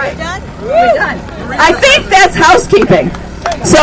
[0.02, 1.18] Right, we're done.
[1.62, 3.06] I think that's housekeeping.
[3.62, 3.78] So,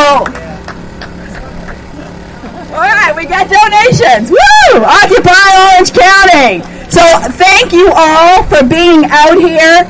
[2.76, 4.30] all right, we got donations.
[4.30, 4.84] Woo!
[4.84, 6.60] Occupy Orange County.
[6.92, 7.00] So,
[7.40, 9.88] thank you all for being out here.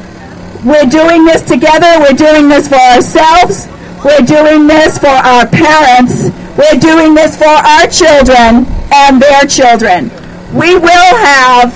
[0.64, 1.98] We're doing this together.
[1.98, 3.68] We're doing this for ourselves.
[4.06, 6.30] We're doing this for our parents.
[6.56, 10.12] We're doing this for our children and their children.
[10.54, 11.74] We will have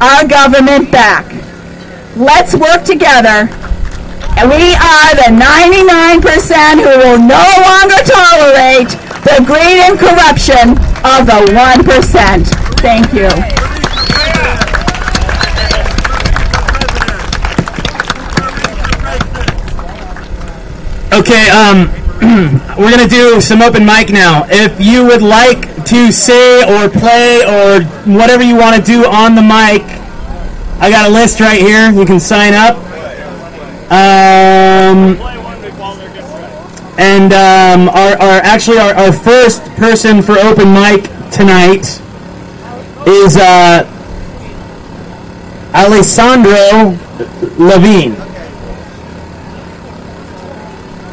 [0.00, 1.39] our government back.
[2.20, 3.48] Let's work together.
[4.36, 6.20] And we are the 99%
[6.76, 8.92] who will no longer tolerate
[9.24, 12.44] the greed and corruption of the 1%.
[12.80, 13.24] Thank you.
[21.18, 21.88] Okay, um,
[22.78, 24.44] we're gonna do some open mic now.
[24.50, 29.34] If you would like to say or play or whatever you want to do on
[29.34, 29.99] the mic,
[30.80, 31.92] I got a list right here.
[31.92, 32.76] You can sign up.
[33.92, 35.18] Um,
[36.98, 42.00] and um, our, our actually our, our first person for open mic tonight
[43.06, 43.84] is uh,
[45.74, 46.96] Alessandro
[47.58, 48.16] Levine.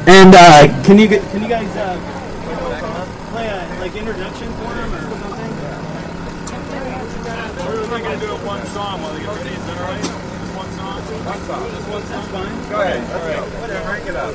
[0.07, 1.99] And uh, can you can you guys uh,
[3.31, 5.37] play a like introduction for him or something?
[7.67, 9.49] We're only gonna do it one song while they get ready.
[9.49, 9.99] Is that all right?
[9.99, 11.01] Just one song?
[11.27, 11.69] One song.
[11.69, 12.23] Just one song.
[12.31, 12.69] fine.
[12.69, 13.03] Go ahead.
[13.11, 13.43] All right.
[13.59, 13.85] Whatever.
[13.85, 14.33] Crank it up.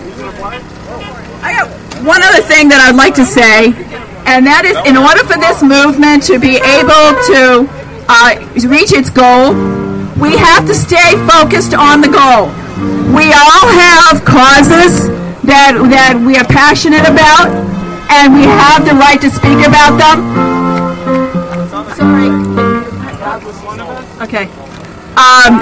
[0.00, 0.58] Who's gonna play?
[1.42, 3.70] I got one other thing that I'd like to say,
[4.26, 7.66] and that is in order for this movement to be able to
[8.10, 9.54] uh, reach its goal,
[10.18, 12.50] we have to stay focused on the goal.
[13.14, 15.10] We all have causes
[15.46, 17.50] that, that we are passionate about,
[18.10, 20.18] and we have the right to speak about them.
[21.98, 22.30] Sorry.
[24.22, 24.46] Okay.
[25.18, 25.60] Um,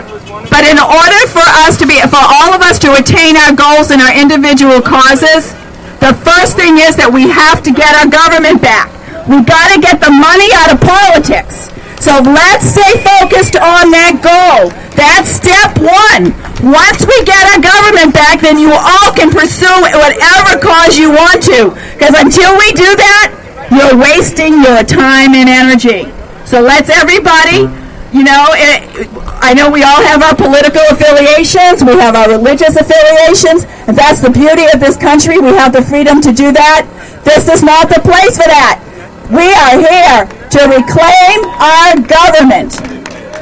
[0.49, 3.91] but in order for us to be, for all of us to attain our goals
[3.91, 5.53] and our individual causes,
[6.01, 8.89] the first thing is that we have to get our government back.
[9.29, 11.69] We've got to get the money out of politics.
[12.01, 14.73] So let's stay focused on that goal.
[14.97, 16.33] That's step one.
[16.65, 21.45] Once we get our government back, then you all can pursue whatever cause you want
[21.53, 21.77] to.
[21.95, 23.37] Because until we do that,
[23.69, 26.09] you're wasting your time and energy.
[26.49, 27.69] So let's everybody,
[28.13, 29.07] you know, it,
[29.39, 34.21] I know we all have our political affiliations, we have our religious affiliations, and that's
[34.21, 35.39] the beauty of this country.
[35.39, 36.91] We have the freedom to do that.
[37.23, 38.83] This is not the place for that.
[39.31, 42.75] We are here to reclaim our government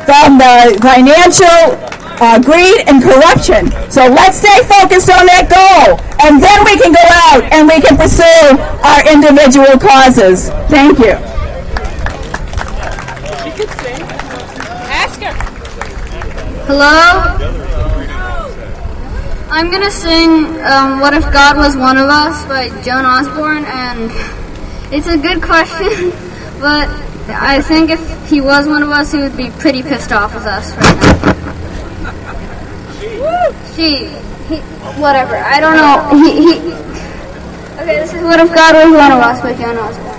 [0.04, 1.80] from the financial
[2.20, 3.72] uh, greed and corruption.
[3.88, 7.80] So let's stay focused on that goal, and then we can go out and we
[7.80, 10.50] can pursue our individual causes.
[10.68, 11.16] Thank you.
[16.68, 16.84] Hello?
[19.48, 24.12] I'm gonna sing um, What If God Was One of Us by Joan Osborne, and
[24.92, 26.10] it's a good question,
[26.60, 26.90] but
[27.30, 30.44] I think if he was one of us, he would be pretty pissed off with
[30.44, 31.32] us right now.
[33.74, 34.08] She,
[34.52, 34.60] he,
[35.00, 36.10] whatever, I don't know.
[36.22, 36.58] He, he.
[37.80, 40.18] Okay, this is What If God Was One of Us by Joan Osborne.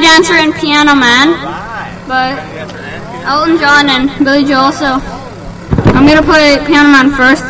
[0.00, 1.64] Dancer and Piano Man
[2.06, 2.38] but
[3.26, 4.70] Elton John and Billy Joel.
[4.72, 4.98] So
[5.94, 7.45] I'm gonna play Piano Man first.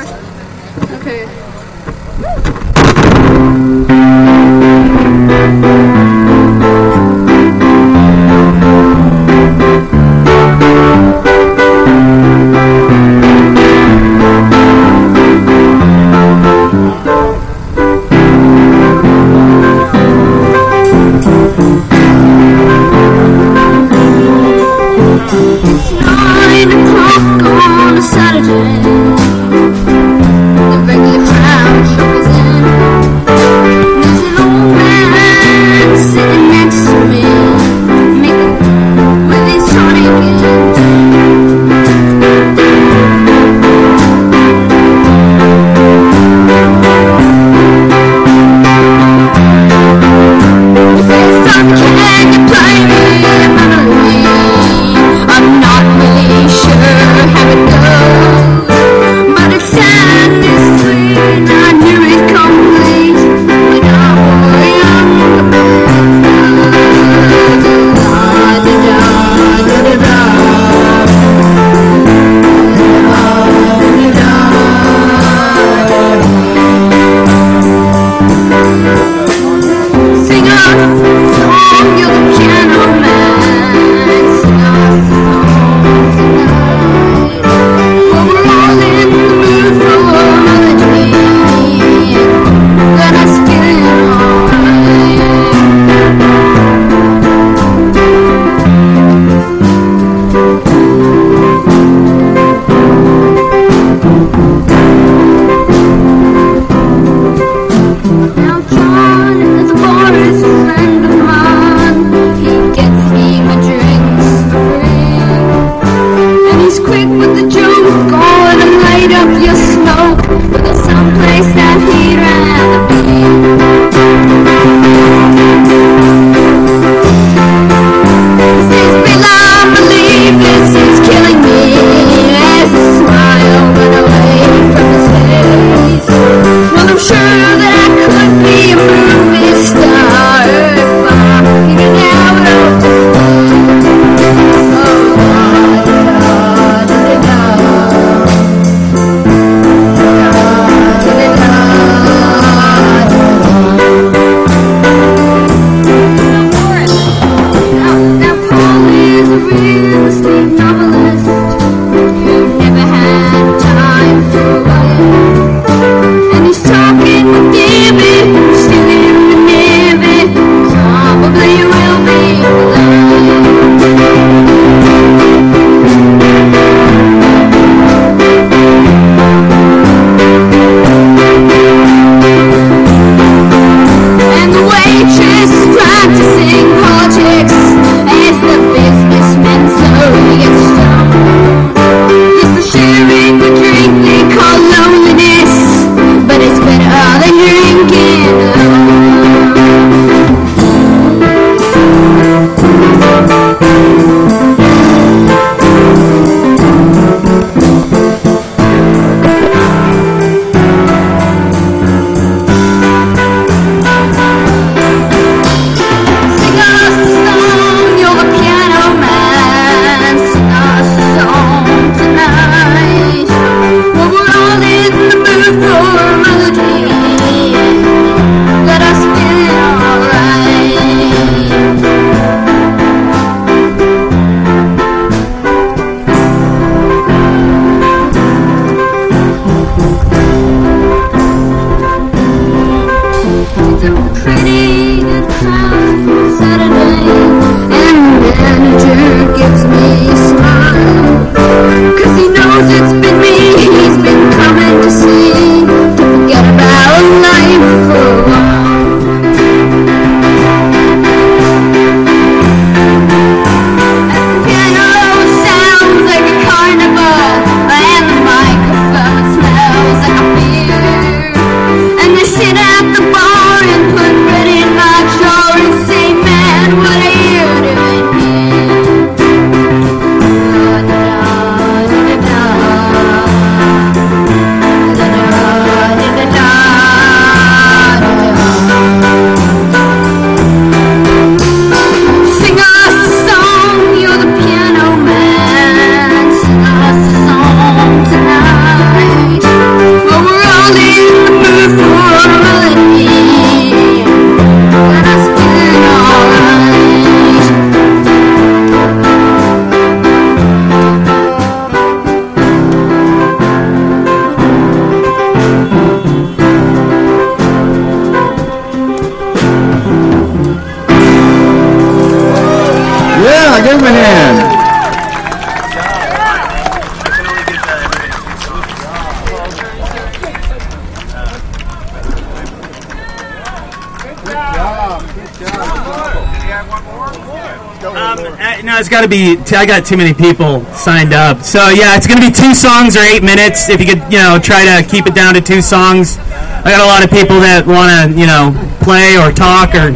[338.86, 339.34] It's got to be.
[339.42, 341.42] T- I got too many people signed up.
[341.42, 343.68] So yeah, it's gonna be two songs or eight minutes.
[343.68, 346.18] If you could, you know, try to keep it down to two songs.
[346.62, 349.90] I got a lot of people that want to, you know, play or talk or.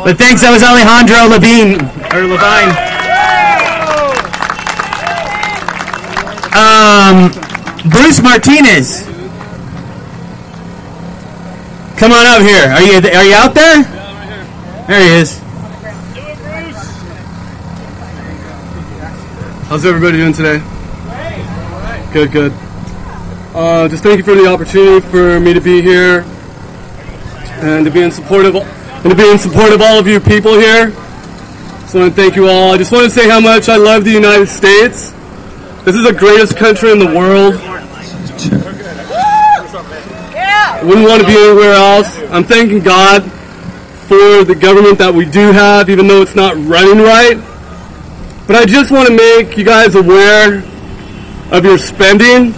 [0.00, 0.40] But thanks.
[0.40, 1.76] That was Alejandro Levine
[2.08, 2.72] or Levine.
[6.56, 7.28] Um,
[7.92, 9.04] Bruce Martinez.
[12.00, 12.64] Come on up here.
[12.64, 13.84] Are you are you out there?
[14.88, 15.41] There he is.
[19.72, 20.58] How's everybody doing today?
[22.12, 22.52] Good, good.
[23.54, 26.26] Uh, just thank you for the opportunity for me to be here
[27.64, 30.20] and to be in support of and to be in support of all of you
[30.20, 30.90] people here.
[30.90, 32.74] Just want to thank you all.
[32.74, 35.12] I just want to say how much I love the United States.
[35.86, 37.54] This is the greatest country in the world.
[40.74, 42.18] I wouldn't want to be anywhere else.
[42.30, 46.98] I'm thanking God for the government that we do have, even though it's not running
[46.98, 47.42] right.
[48.46, 50.64] But I just want to make you guys aware
[51.52, 52.52] of your spending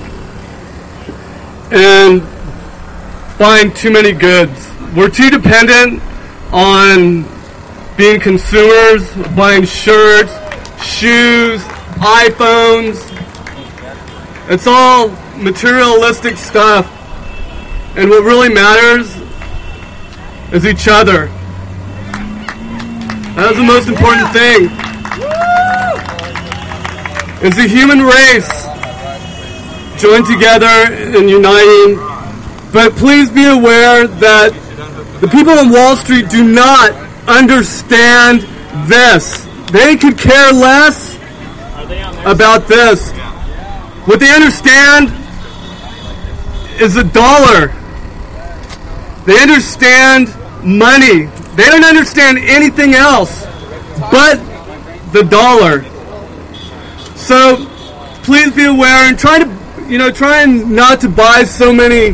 [1.70, 2.22] and
[3.38, 4.70] buying too many goods.
[4.96, 6.00] We're too dependent
[6.52, 7.26] on
[7.98, 10.32] being consumers, buying shirts,
[10.82, 11.60] shoes,
[12.00, 13.10] iPhones.
[14.50, 16.86] It's all materialistic stuff.
[17.96, 19.14] And what really matters
[20.50, 21.26] is each other.
[23.36, 24.93] That is the most important thing.
[27.44, 28.48] Is the human race
[30.00, 31.96] joined together and uniting
[32.72, 34.52] But please be aware that
[35.20, 36.92] the people on Wall Street do not
[37.28, 38.40] understand
[38.88, 39.46] this.
[39.70, 41.16] They could care less
[42.24, 43.12] about this.
[44.08, 45.12] What they understand
[46.80, 47.68] is the dollar.
[49.26, 50.34] They understand
[50.64, 51.26] money.
[51.56, 53.44] They don't understand anything else
[54.10, 54.36] but
[55.12, 55.84] the dollar.
[57.24, 57.64] So
[58.22, 62.12] please be aware and try to, you know, try and not to buy so many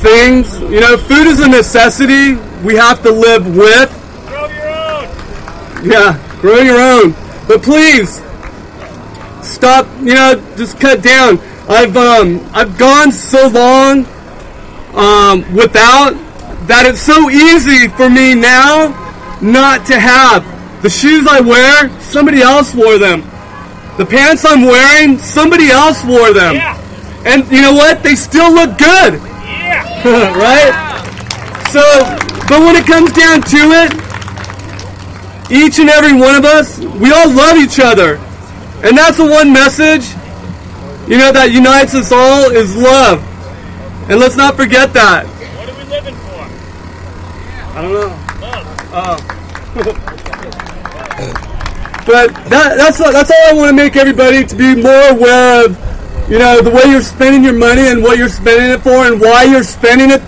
[0.00, 0.60] things.
[0.60, 2.34] You know, food is a necessity.
[2.62, 3.90] We have to live with.
[4.26, 5.90] Grow your own.
[5.90, 7.12] Yeah, grow your own.
[7.48, 8.20] But please
[9.40, 9.86] stop.
[10.00, 11.38] You know, just cut down.
[11.66, 14.04] I've um I've gone so long
[14.92, 16.12] um without
[16.66, 18.88] that it's so easy for me now
[19.40, 20.44] not to have
[20.82, 21.88] the shoes I wear.
[22.00, 23.22] Somebody else wore them.
[23.98, 26.54] The pants I'm wearing, somebody else wore them.
[27.26, 28.04] And you know what?
[28.04, 29.14] They still look good.
[30.04, 30.70] right?
[31.72, 31.82] So,
[32.46, 33.92] but when it comes down to it,
[35.50, 38.18] each and every one of us, we all love each other.
[38.86, 40.06] And that's the one message,
[41.10, 43.20] you know, that unites us all is love.
[44.08, 45.26] And let's not forget that.
[45.26, 46.46] What are we living for?
[47.76, 48.14] I don't know.
[51.30, 51.44] Oh.
[52.08, 55.76] but that, that's that's all I want to make everybody to be more aware of.
[56.30, 59.20] You know the way you're spending your money and what you're spending it for and
[59.20, 60.22] why you're spending it.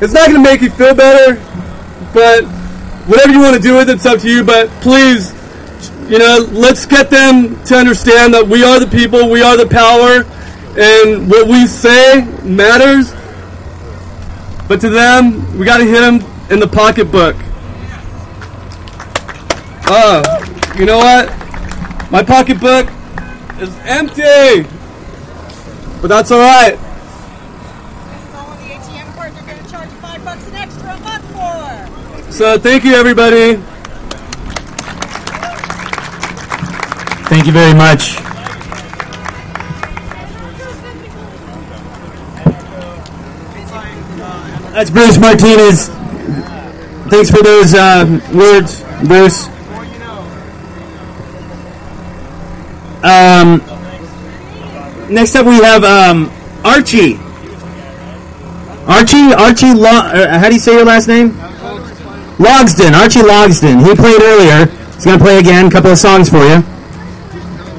[0.00, 1.34] It's not going to make you feel better,
[2.14, 2.44] but
[3.06, 4.42] whatever you want to do with it, it's up to you.
[4.42, 5.34] But please,
[6.10, 9.68] you know, let's get them to understand that we are the people, we are the
[9.68, 10.24] power,
[10.80, 13.12] and what we say matters.
[14.66, 17.36] But to them, we got to hit them in the pocketbook.
[19.94, 20.41] Oh,
[20.78, 21.28] you know what?
[22.10, 22.88] My pocketbook
[23.60, 24.68] is empty.
[26.00, 26.78] But that's all right.
[32.30, 33.56] So thank you, everybody.
[37.28, 38.16] Thank you very much.
[44.72, 45.88] That's Bruce Martinez.
[47.10, 49.51] Thanks for those uh, words, Bruce.
[53.42, 53.58] Um,
[55.12, 56.30] next up, we have um,
[56.64, 57.16] Archie.
[58.86, 61.30] Archie, Archie, Lo- uh, how do you say your last name?
[62.38, 63.84] Logsden, Archie Logsden.
[63.84, 64.66] He played earlier.
[64.94, 65.66] He's going to play again.
[65.66, 66.62] A couple of songs for you.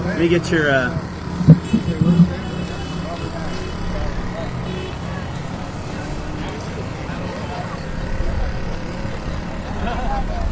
[0.06, 0.70] Let me get your.
[0.70, 1.03] Uh